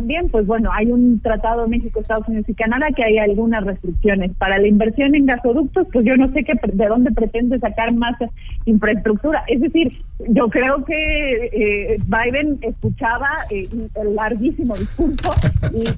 [0.00, 4.30] también, pues bueno, hay un tratado México, Estados Unidos y Canadá que hay algunas restricciones.
[4.38, 8.16] Para la inversión en gasoductos, pues yo no sé qué, de dónde pretende sacar más
[8.64, 9.44] infraestructura.
[9.46, 13.68] Es decir, yo creo que eh, Biden escuchaba eh,
[14.00, 15.30] el larguísimo discurso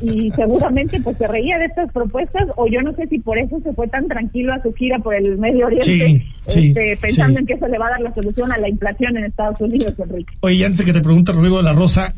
[0.03, 3.61] y, seguramente pues se reía de estas propuestas o yo no sé si por eso
[3.61, 7.55] se fue tan tranquilo a su gira por el Medio Oriente, este, pensando en que
[7.55, 10.35] eso le va a dar la solución a la inflación en Estados Unidos, Enrique.
[10.41, 12.15] Oye, antes de que te pregunte Rodrigo de la Rosa,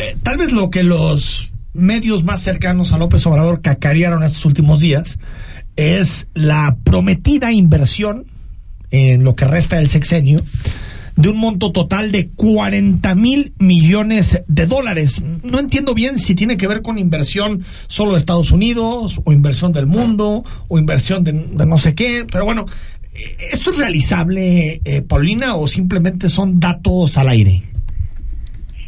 [0.00, 4.80] eh, tal vez lo que los medios más cercanos a López Obrador cacarearon estos últimos
[4.80, 5.18] días
[5.76, 8.26] es la prometida inversión
[8.90, 10.40] en lo que resta del sexenio
[11.16, 15.22] de un monto total de 40 mil millones de dólares.
[15.42, 19.72] No entiendo bien si tiene que ver con inversión solo de Estados Unidos o inversión
[19.72, 22.64] del mundo o inversión de, no sé qué, pero bueno,
[23.52, 27.69] ¿esto es realizable, eh, Paulina, o simplemente son datos al aire?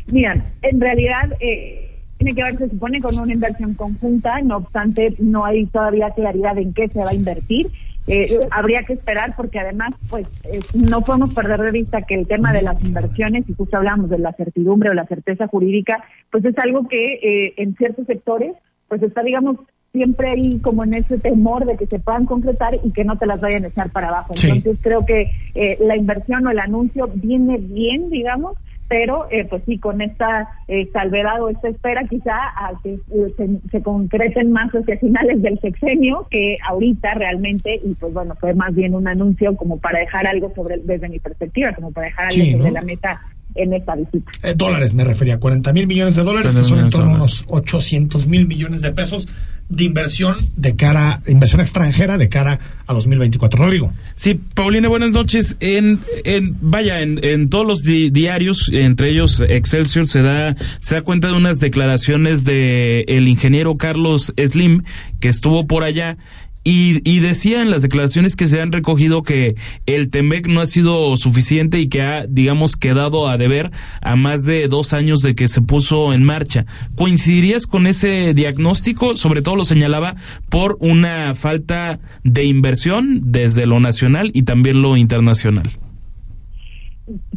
[0.06, 5.14] Mira, en realidad eh, tiene que ver, se supone, con una inversión conjunta, no obstante,
[5.18, 7.68] no hay todavía claridad en qué se va a invertir.
[8.08, 12.26] Eh, habría que esperar porque además, pues, eh, no podemos perder de vista que el
[12.26, 16.44] tema de las inversiones, y justo hablamos de la certidumbre o la certeza jurídica, pues
[16.44, 18.54] es algo que en ciertos sectores,
[18.88, 19.56] pues está, digamos,
[19.92, 23.26] siempre ahí como en ese temor de que se puedan concretar y que no te
[23.26, 24.34] las vayan a echar para abajo.
[24.42, 25.30] Entonces creo que
[25.80, 28.56] la inversión o el anuncio viene bien, digamos,
[28.92, 33.58] pero eh, pues sí, con esta eh, salvedad o esta espera quizá a que eh,
[33.70, 38.74] se, concreten más hacia finales del sexenio que ahorita realmente, y pues bueno, fue más
[38.74, 42.58] bien un anuncio como para dejar algo sobre, desde mi perspectiva, como para dejar algo
[42.58, 43.18] sobre la mesa
[43.54, 44.30] en esta visita.
[44.56, 48.26] dólares me refería, 40 mil millones de dólares, que son en torno a unos 800
[48.26, 49.26] mil millones de pesos
[49.68, 53.62] de inversión de cara, inversión extranjera de cara a 2024.
[53.62, 53.92] Rodrigo.
[54.14, 55.56] Sí, Paulina, buenas noches.
[55.60, 61.02] En, en vaya, en, en todos los diarios, entre ellos Excelsior, se da, se da
[61.02, 64.82] cuenta de unas declaraciones de el ingeniero Carlos Slim,
[65.20, 66.18] que estuvo por allá
[66.64, 69.56] y, y decía en las declaraciones que se han recogido que
[69.86, 74.44] el TEMEC no ha sido suficiente y que ha, digamos, quedado a deber a más
[74.44, 76.66] de dos años de que se puso en marcha.
[76.94, 79.16] ¿Coincidirías con ese diagnóstico?
[79.16, 80.16] Sobre todo lo señalaba
[80.48, 85.81] por una falta de inversión desde lo nacional y también lo internacional.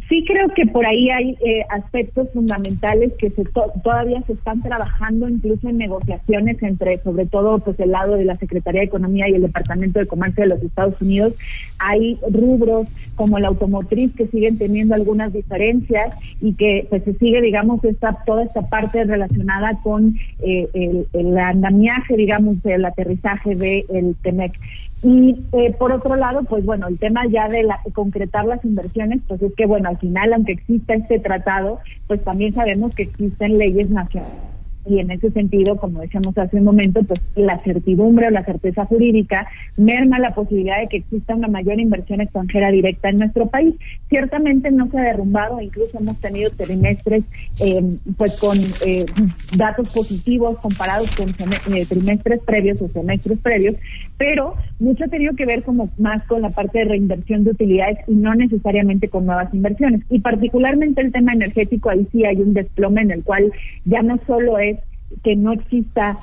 [0.08, 3.44] Sí creo que por ahí hay eh, aspectos fundamentales que se
[3.82, 8.36] todavía se están trabajando incluso en negociaciones entre sobre todo pues el lado de la
[8.36, 11.34] Secretaría de Economía y el Departamento de Comercio de los Estados Unidos.
[11.78, 17.40] Hay rubros como la automotriz que siguen teniendo algunas diferencias y que pues se sigue
[17.40, 23.84] digamos esta toda esta parte relacionada con eh, el, el, andamiaje digamos del aterrizaje del
[23.88, 24.52] el TEMEC.
[25.02, 29.20] Y eh, por otro lado, pues bueno, el tema ya de la, concretar las inversiones,
[29.28, 33.58] pues es que bueno, al final, aunque exista este tratado, pues también sabemos que existen
[33.58, 34.56] leyes nacionales
[34.88, 38.84] y en ese sentido, como decíamos hace un momento, pues la certidumbre o la certeza
[38.86, 43.74] jurídica merma la posibilidad de que exista una mayor inversión extranjera directa en nuestro país.
[44.08, 47.24] Ciertamente no se ha derrumbado, incluso hemos tenido trimestres
[47.60, 47.82] eh,
[48.16, 49.06] pues con eh,
[49.56, 51.28] datos positivos comparados con
[51.74, 53.74] eh, trimestres previos o semestres previos,
[54.18, 57.98] pero mucho ha tenido que ver como más con la parte de reinversión de utilidades
[58.06, 60.02] y no necesariamente con nuevas inversiones.
[60.10, 63.52] Y particularmente el tema energético, ahí sí hay un desplome en el cual
[63.84, 64.78] ya no solo es
[65.22, 66.18] que no exista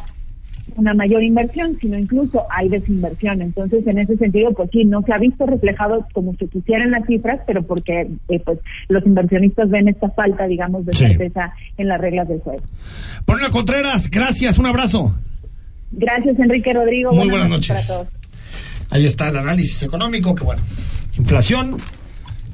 [0.76, 3.42] una mayor inversión, sino incluso hay desinversión.
[3.42, 7.06] Entonces, en ese sentido, pues sí, no se ha visto reflejado como se quisieran las
[7.06, 12.00] cifras, pero porque eh, pues los inversionistas ven esta falta, digamos, de certeza en las
[12.00, 12.64] reglas del juego.
[13.26, 15.14] Ponle Contreras, gracias, un abrazo.
[15.96, 17.14] Gracias, Enrique Rodrigo.
[17.14, 17.94] Muy buenas, noches.
[18.90, 20.62] Ahí está el análisis económico, que bueno,
[21.18, 21.78] inflación,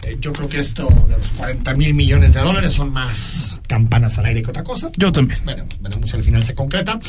[0.04, 4.18] eh, yo creo que esto de los 40 mil millones de dólares son más campanas
[4.18, 4.92] al aire que otra cosa.
[4.98, 5.40] Yo también.
[5.46, 7.00] Veremos, veremos si al final se concreta.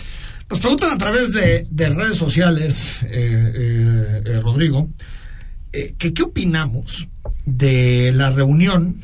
[0.48, 4.88] Nos preguntan a través de, redes sociales, eh, eh, Rodrigo,
[5.70, 7.08] que qué opinamos
[7.44, 8.96] de la reunión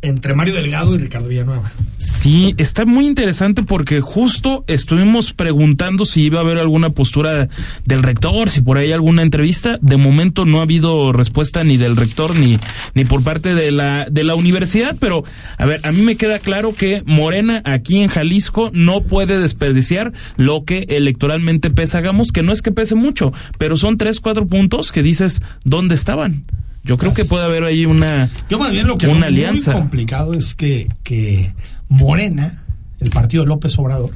[0.00, 1.70] entre Mario Delgado y Ricardo Villanueva.
[1.98, 7.48] Sí, está muy interesante porque justo estuvimos preguntando si iba a haber alguna postura
[7.84, 9.78] del rector, si por ahí alguna entrevista.
[9.82, 12.58] De momento no ha habido respuesta ni del rector ni,
[12.94, 15.24] ni por parte de la, de la universidad, pero
[15.56, 20.12] a ver, a mí me queda claro que Morena aquí en Jalisco no puede desperdiciar
[20.36, 24.46] lo que electoralmente pesa, hagamos, que no es que pese mucho, pero son tres, cuatro
[24.46, 26.44] puntos que dices, ¿dónde estaban?
[26.84, 29.72] Yo creo que puede haber ahí una, Yo más bien lo que una alianza.
[29.72, 31.52] muy complicado es que, que
[31.88, 32.64] Morena,
[32.98, 34.14] el partido de López Obrador,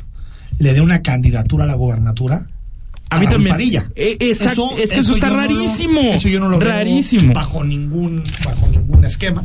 [0.59, 2.47] le dé una candidatura a la gobernatura
[3.13, 3.93] a, mí también.
[3.95, 6.01] Eh, exacto, es que eso, está rarísimo.
[6.01, 7.35] eso yo no lo rarísimo.
[7.35, 9.45] bajo ningún bajo ningún esquema.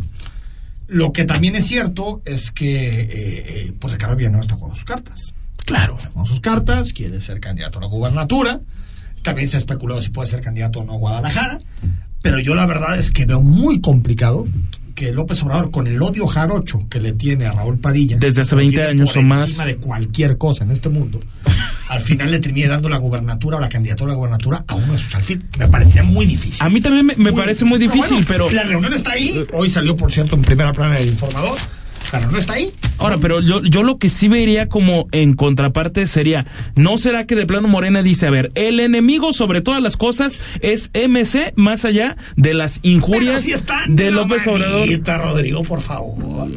[0.88, 4.86] Lo que también es cierto es que eh, eh, pues Ricardo Villanueva está jugando sus
[4.86, 5.34] cartas.
[5.66, 5.96] Claro.
[5.98, 8.62] Está jugando sus cartas, quiere ser candidato a la gubernatura.
[9.22, 11.60] También se ha especulado si puede ser candidato o no a Guadalajara.
[12.22, 14.46] Pero yo la verdad es que veo muy complicado
[14.96, 18.56] que López Obrador, con el odio jarocho que le tiene a Raúl Padilla, desde hace
[18.56, 21.20] 20 años o más, encima de cualquier cosa en este mundo,
[21.90, 24.94] al final le termine dando la gubernatura o la candidatura a la gubernatura a uno
[24.94, 25.46] de sus alfiles.
[25.60, 26.66] Me parecía muy difícil.
[26.66, 29.46] A mí también me, parece muy difícil, pero, La reunión está ahí.
[29.54, 31.58] Hoy salió, por cierto, en primera plana del informador
[32.12, 32.72] pero no está ahí.
[32.98, 36.46] Ahora, pero yo, yo lo que sí vería como en contraparte sería,
[36.76, 40.40] ¿no será que de plano Morena dice, a ver, el enemigo sobre todas las cosas
[40.62, 43.46] es MC, más allá de las injurias
[43.88, 44.88] de López Obrador?
[45.18, 46.50] Rodrigo, por favor.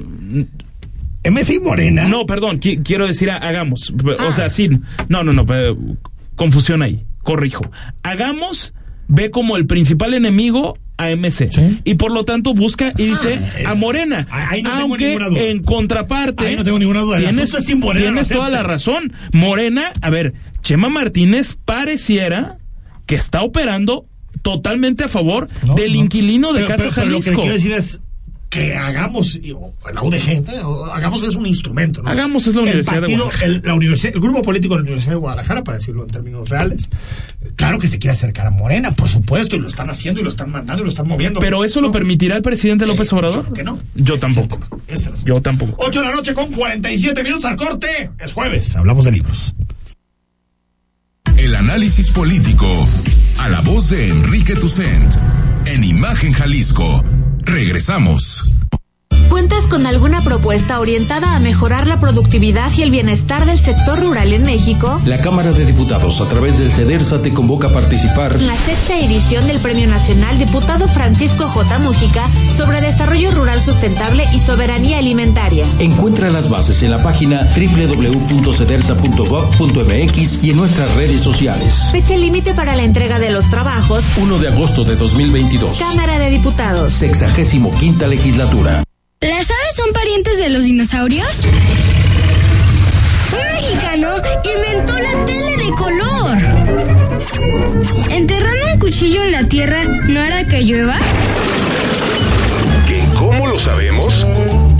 [1.24, 2.04] MC y Morena.
[2.04, 3.90] No, perdón, quiero decir, hagamos.
[3.90, 4.32] O ah.
[4.32, 4.70] sea, sí,
[5.08, 5.46] no, no, no,
[6.36, 7.70] confusión ahí, corrijo.
[8.02, 8.72] Hagamos
[9.10, 11.80] ve como el principal enemigo a MC.
[11.84, 14.26] Y por lo tanto busca y dice a Morena.
[14.70, 15.16] aunque
[15.50, 16.56] en contraparte.
[16.56, 17.16] no tengo ninguna duda.
[17.18, 17.50] Tienes,
[17.96, 19.12] tienes toda la razón.
[19.32, 22.58] Morena, a ver, Chema Martínez pareciera
[23.06, 24.06] que está operando
[24.42, 27.30] totalmente a favor del inquilino de Casa Jalisco.
[27.30, 28.02] lo que quiero decir es
[28.50, 29.38] que hagamos,
[29.94, 30.44] la UDG,
[30.92, 32.02] hagamos es un instrumento.
[32.04, 33.46] Hagamos es la Universidad de Guadalajara.
[33.46, 36.48] El, la universidad, el grupo político de la Universidad de Guadalajara, para decirlo en términos
[36.48, 36.90] reales,
[37.54, 40.30] claro que se quiere acercar a Morena, por supuesto, y lo están haciendo y lo
[40.30, 41.38] están mandando y lo están moviendo.
[41.38, 43.46] ¿Pero eso lo permitirá el presidente López Obrador?
[43.46, 43.78] Yo que no.
[43.94, 44.58] Yo tampoco.
[45.24, 45.76] Yo tampoco.
[45.78, 48.10] 8 de la noche con 47 minutos al corte.
[48.18, 49.54] Es jueves, hablamos de libros.
[51.36, 52.66] El análisis político
[53.38, 55.14] a la voz de Enrique Tucent
[55.66, 57.04] en Imagen Jalisco
[57.44, 58.59] Regresamos.
[59.30, 64.32] ¿Cuentas con alguna propuesta orientada a mejorar la productividad y el bienestar del sector rural
[64.32, 65.00] en México?
[65.04, 68.98] La Cámara de Diputados, a través del CEDERSA, te convoca a participar en la sexta
[68.98, 71.78] edición del Premio Nacional Diputado Francisco J.
[71.78, 75.64] Mújica sobre Desarrollo Rural Sustentable y Soberanía Alimentaria.
[75.78, 81.88] Encuentra las bases en la página www.cedersa.gov.mx y en nuestras redes sociales.
[81.92, 85.78] Fecha límite para la entrega de los trabajos: 1 de agosto de 2022.
[85.78, 86.94] Cámara de Diputados.
[86.94, 88.82] Sexagésimo quinta legislatura.
[89.22, 91.44] ¿Las aves son parientes de los dinosaurios?
[93.34, 94.14] Un mexicano
[94.48, 96.38] inventó la tele de color.
[98.08, 100.98] ¿Enterrando un cuchillo en la tierra no hará que llueva?
[103.18, 104.24] ¿Cómo lo sabemos?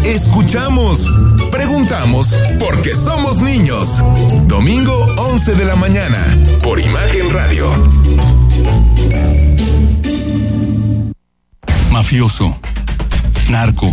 [0.07, 1.07] Escuchamos,
[1.53, 4.03] preguntamos, porque somos niños.
[4.47, 7.72] Domingo 11 de la mañana, por Imagen Radio.
[11.91, 12.59] Mafioso,
[13.51, 13.93] narco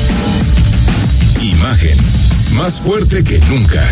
[1.41, 1.97] Imagen,
[2.53, 3.83] más fuerte que nunca.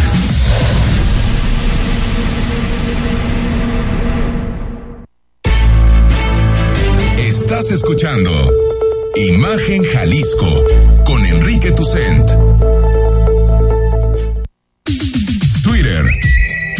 [7.17, 8.31] Estás escuchando
[9.15, 10.63] Imagen Jalisco
[11.05, 12.29] con Enrique Tucent.
[15.63, 16.05] Twitter,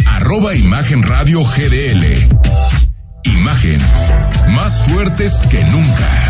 [0.06, 2.06] arroba Imagen Radio GDL.
[3.24, 3.80] Imagen,
[4.54, 6.29] más fuertes que nunca.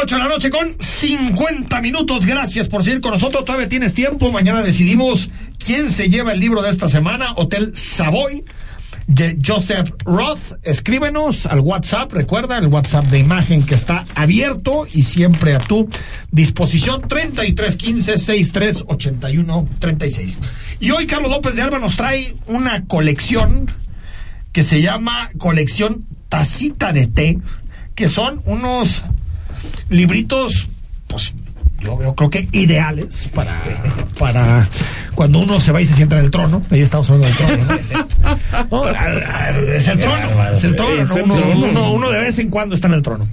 [0.00, 2.24] 8 de la noche con 50 minutos.
[2.24, 3.44] Gracias por seguir con nosotros.
[3.44, 4.30] Todavía tienes tiempo.
[4.30, 5.28] Mañana decidimos
[5.58, 7.32] quién se lleva el libro de esta semana.
[7.36, 8.44] Hotel Savoy.
[9.44, 15.54] Joseph Roth, escríbenos al WhatsApp, recuerda el WhatsApp de imagen que está abierto y siempre
[15.54, 15.88] a tu
[16.30, 20.38] disposición 3315 6381 36.
[20.80, 23.70] Y hoy Carlos López de Alba nos trae una colección
[24.52, 27.38] que se llama colección Tacita de té,
[27.94, 29.04] que son unos
[29.88, 30.68] libritos
[31.06, 31.32] pues
[31.80, 33.56] yo, yo creo que ideales para,
[34.18, 34.68] para
[35.14, 36.60] cuando uno se va y se sienta en el trono.
[36.70, 37.74] Ahí estamos hablando del trono.
[39.76, 40.52] es el trono.
[40.52, 41.04] Es el trono.
[41.04, 41.24] ¿no?
[41.24, 43.28] Uno, uno- uno de vez en cuando está en el trono.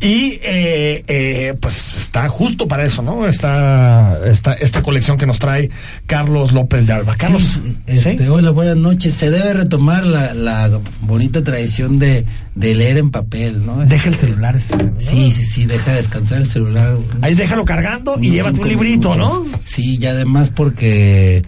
[0.00, 3.28] Y eh, eh, pues está justo para eso, ¿no?
[3.28, 5.70] Está, está esta colección que nos trae
[6.06, 7.14] Carlos López de Alba.
[7.16, 9.14] Carlos, Este, Hola, buenas noches.
[9.14, 12.24] Se debe retomar la, la bonita tradición de,
[12.54, 13.78] de leer en papel, ¿no?
[13.84, 14.92] Deja el celular ese, ¿no?
[14.98, 16.96] Sí, sí, sí, deja descansar el celular.
[17.20, 19.48] Ahí déjalo cargando y llévate un librito, minutos.
[19.50, 19.58] ¿no?
[19.64, 21.44] Sí, y además porque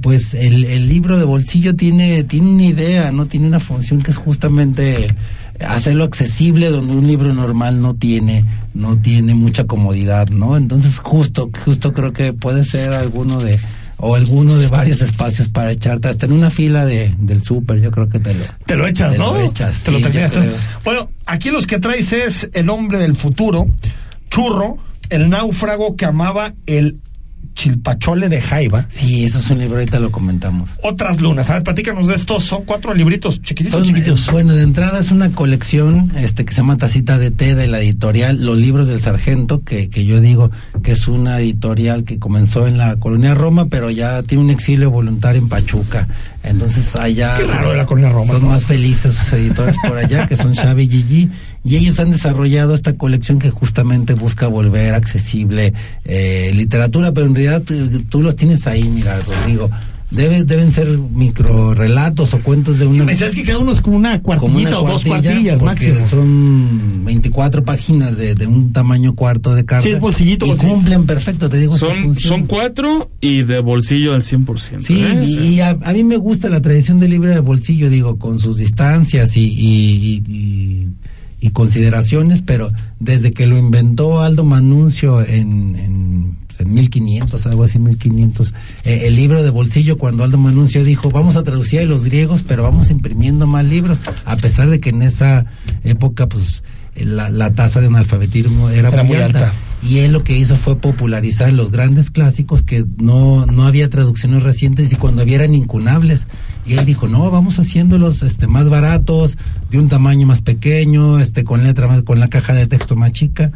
[0.00, 3.26] pues el, el libro de bolsillo tiene, tiene una idea, ¿no?
[3.26, 5.08] Tiene una función que es justamente
[5.66, 8.44] hacerlo accesible donde un libro normal no tiene,
[8.74, 10.56] no tiene mucha comodidad, ¿no?
[10.56, 13.58] Entonces justo, justo creo que puede ser alguno de,
[14.00, 17.90] o alguno de varios espacios para echarte, hasta en una fila de, del súper, yo
[17.90, 19.34] creo que te lo, Te lo echas, te ¿no?
[19.34, 20.32] Lo echas, Te lo terminas.
[20.84, 23.66] Bueno, aquí los que traes es El hombre del futuro,
[24.30, 24.78] Churro,
[25.08, 27.00] El náufrago que amaba el
[27.54, 28.86] chilpachole de Jaiba.
[28.88, 30.70] Sí, eso es un libro, ahorita lo comentamos.
[30.82, 31.50] Otras lunas.
[31.50, 32.44] A ver, platícanos de estos.
[32.44, 34.28] Son cuatro libritos chiquititos, Son, chiquititos.
[34.28, 37.66] eh, bueno, de entrada es una colección este que se llama Tacita de Té de
[37.68, 40.50] la editorial Los Libros del Sargento, que, que yo digo
[40.82, 44.90] que es una editorial que comenzó en la colonia Roma, pero ya tiene un exilio
[44.90, 46.08] voluntario en Pachuca.
[46.42, 48.48] Entonces allá Qué raro de la colonia Roma, son ¿no?
[48.48, 51.30] más felices sus editores por allá, que son Xavi y Gigi,
[51.64, 55.72] y ellos han desarrollado esta colección que justamente busca volver accesible
[56.04, 57.74] eh, literatura, pero en realidad tú,
[58.08, 59.70] tú los tienes ahí, mira, Rodrigo.
[60.10, 63.80] Debe, deben ser micro relatos o cuentos de una Me decías que cada uno es
[63.80, 66.08] como una como cuartillita una o dos cuartilla, cuartillas máximo.
[66.08, 69.84] Son 24 páginas de, de un tamaño cuarto de carta.
[69.84, 70.74] Sí, es bolsillito, Y bolsillito.
[70.74, 71.78] cumplen perfecto, te digo.
[71.78, 74.80] Son, son cuatro y de bolsillo al 100%.
[74.80, 75.20] Sí, ¿eh?
[75.22, 78.40] y, y a, a mí me gusta la tradición del libro de bolsillo, digo, con
[78.40, 80.88] sus distancias y, y, y-
[81.40, 87.78] y- consideraciones, pero desde que lo inventó Aldo Manuncio en, en, en 1500, algo así,
[87.78, 92.04] 1500, eh, el libro de bolsillo, cuando Aldo Manuncio dijo, vamos a traducir a los
[92.04, 95.46] griegos, pero vamos imprimiendo más libros, a pesar de que en esa
[95.84, 96.62] época, pues,
[97.04, 99.52] la, la tasa de analfabetismo era, Era muy, alta.
[99.82, 104.42] Y él lo que hizo fue popularizar los grandes clásicos que no, no había traducciones
[104.42, 106.26] recientes y cuando había eran incunables.
[106.66, 109.38] Y él dijo, no, vamos haciéndolos este, más baratos,
[109.70, 113.12] de un tamaño más pequeño, este, con letra más, con la caja de texto más
[113.12, 113.52] chica.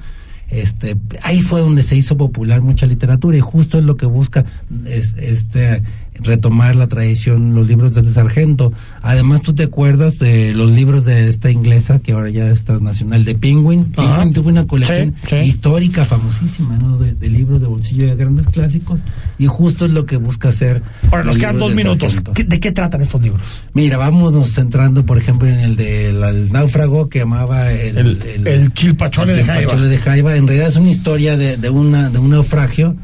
[0.48, 4.44] Este, ahí fue donde se hizo popular mucha literatura y justo es lo que busca
[4.86, 5.82] es, este
[6.22, 8.72] retomar la tradición, los libros de Sargento.
[9.02, 13.24] Además, tú te acuerdas de los libros de esta inglesa, que ahora ya está nacional,
[13.24, 13.92] de Penguin.
[13.96, 14.12] Ajá.
[14.16, 15.36] Penguin tuvo una colección Sí, sí.
[15.48, 16.98] histórica, famosísima, ¿no?
[16.98, 19.00] De, de libros de bolsillo de grandes clásicos.
[19.38, 20.82] Y justo es lo que busca hacer.
[21.10, 22.12] Ahora nos quedan dos de minutos.
[22.12, 22.32] Sargento.
[22.34, 23.62] ¿Qué- ¿De qué tratan estos libros?
[23.74, 28.72] Mira, vámonos centrando, por ejemplo, en el del el náufrago que amaba el, El- el
[28.72, 29.76] chilpachole de Jaiba.
[29.76, 30.36] de Jaiba.
[30.36, 32.94] En realidad es una historia de, de, una, de un naufragio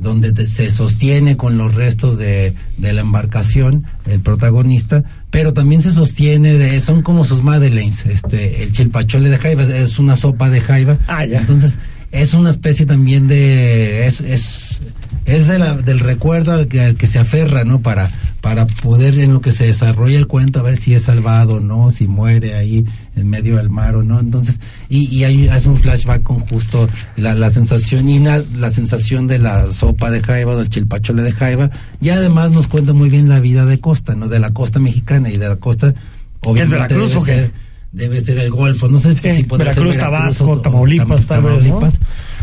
[0.00, 5.82] donde te- se sostiene con los restos de, de la embarcación, el protagonista, pero también
[5.82, 10.50] se sostiene de, son como sus madeleines, este, el chilpachole de jaiba, es- una sopa
[10.50, 10.98] de jaiba.
[11.40, 11.78] Entonces,
[12.12, 14.78] es una especie también de, es, es,
[15.26, 17.80] es de la- del recuerdo al que, al que se aferra, ¿no?
[17.82, 21.54] Para, para poder en lo que se desarrolla el cuento, a ver si es salvado
[21.56, 22.86] o no, si muere ahí
[23.18, 24.18] en medio del mar o no.
[24.20, 28.70] Entonces, y, y ahí hace un flashback con justo la, la sensación y na- la
[28.70, 33.08] sensación de la sopa de jaiba, del chilpachole de jaiba, y además nos cuenta muy
[33.08, 34.28] bien la vida de costa, ¿no?
[34.28, 35.94] De la costa mexicana y de la costa,
[36.40, 37.67] obviamente Veracruz debe o qué?
[37.98, 41.26] Debe ser el Golfo, no sé si podrá ser Veracruz, Tabasco, o- Tamaulipas.
[41.26, 41.94] Tamaulipas.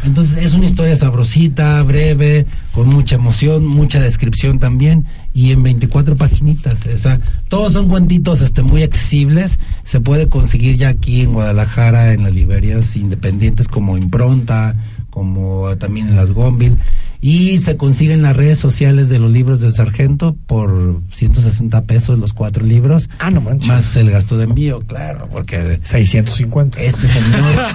[0.03, 6.15] Entonces es una historia sabrosita, breve, con mucha emoción, mucha descripción también y en 24
[6.15, 6.85] paginitas.
[6.93, 9.57] O sea, todos son cuentitos este, muy accesibles.
[9.83, 14.75] Se puede conseguir ya aquí en Guadalajara en las librerías independientes como Impronta,
[15.09, 16.77] como también en las Gombil.
[17.21, 22.19] Y se consigue en las redes sociales de los libros del sargento por 160 pesos
[22.19, 23.09] los cuatro libros.
[23.19, 23.67] Ah, no manches.
[23.67, 25.79] Más el gasto de envío, claro, porque...
[25.83, 26.79] 650.
[26.81, 27.73] Este señor...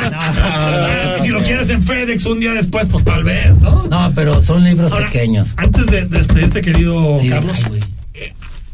[1.22, 3.86] si lo quieres en FedEx un día después, pues tal vez, ¿no?
[3.86, 5.48] No, pero son libros pequeños.
[5.56, 7.80] Antes de despedirte, querido Sí, Carlos, ay,
[8.14, 8.32] eh,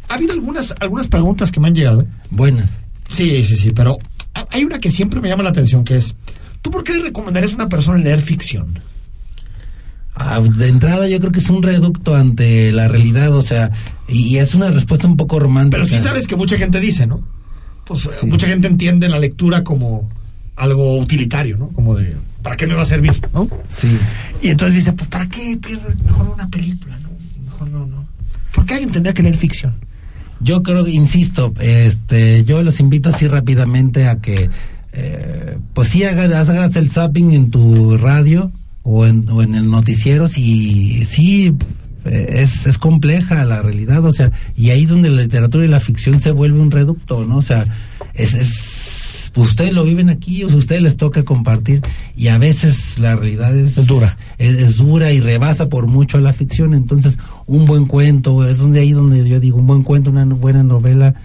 [0.09, 2.05] ha habido algunas, algunas preguntas que me han llegado.
[2.31, 2.71] Buenas.
[3.09, 3.99] Sí, sí, sí, pero
[4.35, 6.17] ha- hay una que siempre me llama la atención, que es,
[6.63, 8.79] ¿tú por qué le recomendarías a una persona leer ficción?
[10.19, 13.71] Ah, de entrada yo creo que es un reducto ante la realidad, o sea,
[14.09, 15.77] y, es una respuesta un poco romántica.
[15.77, 17.21] Pero sí sabes que mucha gente dice, ¿no?
[17.85, 20.09] Pues eh, mucha gente entiende la lectura como
[20.57, 21.69] algo utilitario, ¿no?
[21.69, 23.13] Como de, ¿para qué me va a servir?
[23.35, 23.47] ¿No?
[23.69, 23.99] Sí.
[24.41, 25.59] Y entonces dice, pues ¿para qué
[26.05, 26.99] mejor una película?
[26.99, 27.11] ¿no?
[27.45, 28.07] Mejor no, no.
[28.55, 29.75] ¿Por qué alguien tendría que leer ficción?
[30.41, 34.49] Yo creo, insisto, este, yo los invito así rápidamente a que,
[34.93, 38.51] eh, pues sí hagas, hagas el zapping en tu radio
[38.89, 41.53] o en, o en el noticiero, si sí
[42.05, 45.81] es, es compleja la realidad, o sea, y ahí es donde la literatura y la
[45.81, 47.39] ficción se vuelve un reducto, ¿no?
[47.39, 47.65] O sea,
[48.15, 51.83] es, es ustedes lo viven aquí, o sea, ustedes les toca compartir
[52.17, 56.21] y a veces la realidad es, dura, es, es dura y rebasa por mucho a
[56.21, 60.11] la ficción, entonces un buen cuento es donde ahí donde yo digo un buen cuento,
[60.11, 61.17] una buena novela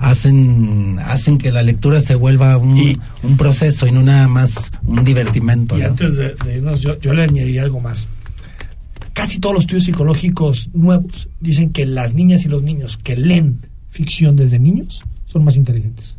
[0.00, 5.04] hacen hacen que la lectura se vuelva un, un proceso y no nada más un
[5.04, 5.76] divertimento.
[5.76, 5.88] Y ¿no?
[5.88, 8.08] antes de, de irnos, yo, yo le añadiría algo más.
[9.12, 13.60] Casi todos los estudios psicológicos nuevos dicen que las niñas y los niños que leen
[13.90, 16.16] ficción desde niños son más inteligentes.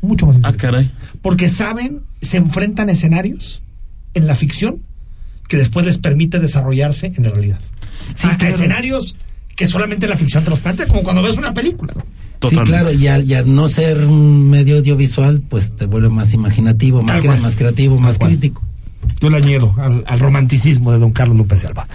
[0.00, 0.92] Mucho más inteligentes.
[1.22, 3.62] Porque saben, se enfrentan a escenarios
[4.14, 4.82] en la ficción
[5.48, 7.58] que después les permite desarrollarse en la realidad.
[8.14, 8.54] Sí, a claro.
[8.54, 9.16] escenarios
[9.62, 11.92] que solamente la ficción te los plantea, como cuando ves una película.
[12.48, 16.34] Sí, claro, y al, y al no ser un medio audiovisual, pues te vuelve más
[16.34, 18.32] imaginativo, más, cre- creativo, más cual.
[18.32, 18.62] crítico.
[19.20, 21.86] Yo le añado al, al romanticismo de don Carlos López de Alba.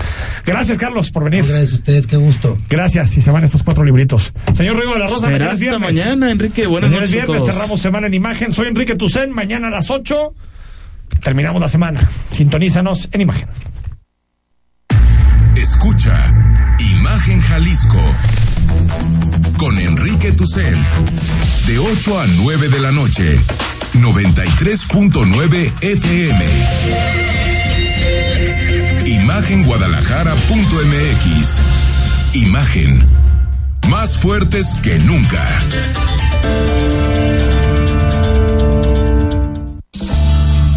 [0.45, 1.45] Gracias, Carlos, por venir.
[1.45, 2.57] Gracias a ustedes, qué gusto.
[2.69, 4.31] Gracias, y se van estos cuatro libritos.
[4.53, 5.81] Señor Rigo de la Rosa, mañana es hasta viernes.
[5.95, 6.65] mañana, Enrique.
[6.67, 7.55] Buenas Mañana noches a viernes, todos.
[7.55, 8.53] cerramos semana en imagen.
[8.53, 10.33] Soy Enrique Tucen, mañana a las 8
[11.23, 11.99] terminamos la semana.
[12.31, 13.47] Sintonízanos en imagen.
[15.55, 16.33] Escucha
[17.57, 18.03] Jalisco.
[19.57, 20.87] Con Enrique Tucent.
[21.65, 23.41] De 8 a 9 de la noche.
[23.93, 26.45] 93.9 FM
[29.07, 31.59] Imagenguadalajara.mx
[32.33, 33.03] Imagen.
[33.89, 35.43] Más fuertes que nunca.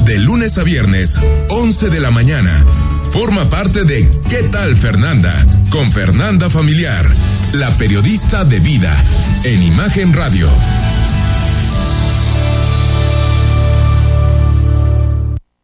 [0.07, 1.19] De lunes a viernes
[1.51, 2.65] 11 de la mañana
[3.11, 5.35] Forma parte de ¿Qué tal Fernanda?
[5.71, 7.07] Con Fernanda Familiar,
[7.53, 8.97] la periodista de vida,
[9.45, 10.49] en Imagen Radio.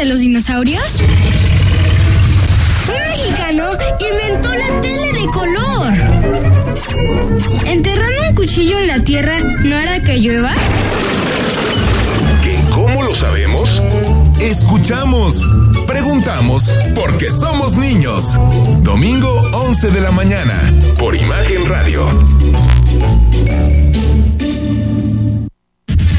[0.00, 0.98] De los dinosaurios?
[2.88, 5.92] Un mexicano inventó la tele de color.
[7.66, 10.54] ¿Enterrando un cuchillo en la tierra no hará que llueva?
[12.70, 13.78] ¿Cómo lo sabemos?
[14.40, 15.44] Escuchamos,
[15.86, 18.38] preguntamos, porque somos niños.
[18.82, 22.06] Domingo 11 de la mañana, por Imagen Radio.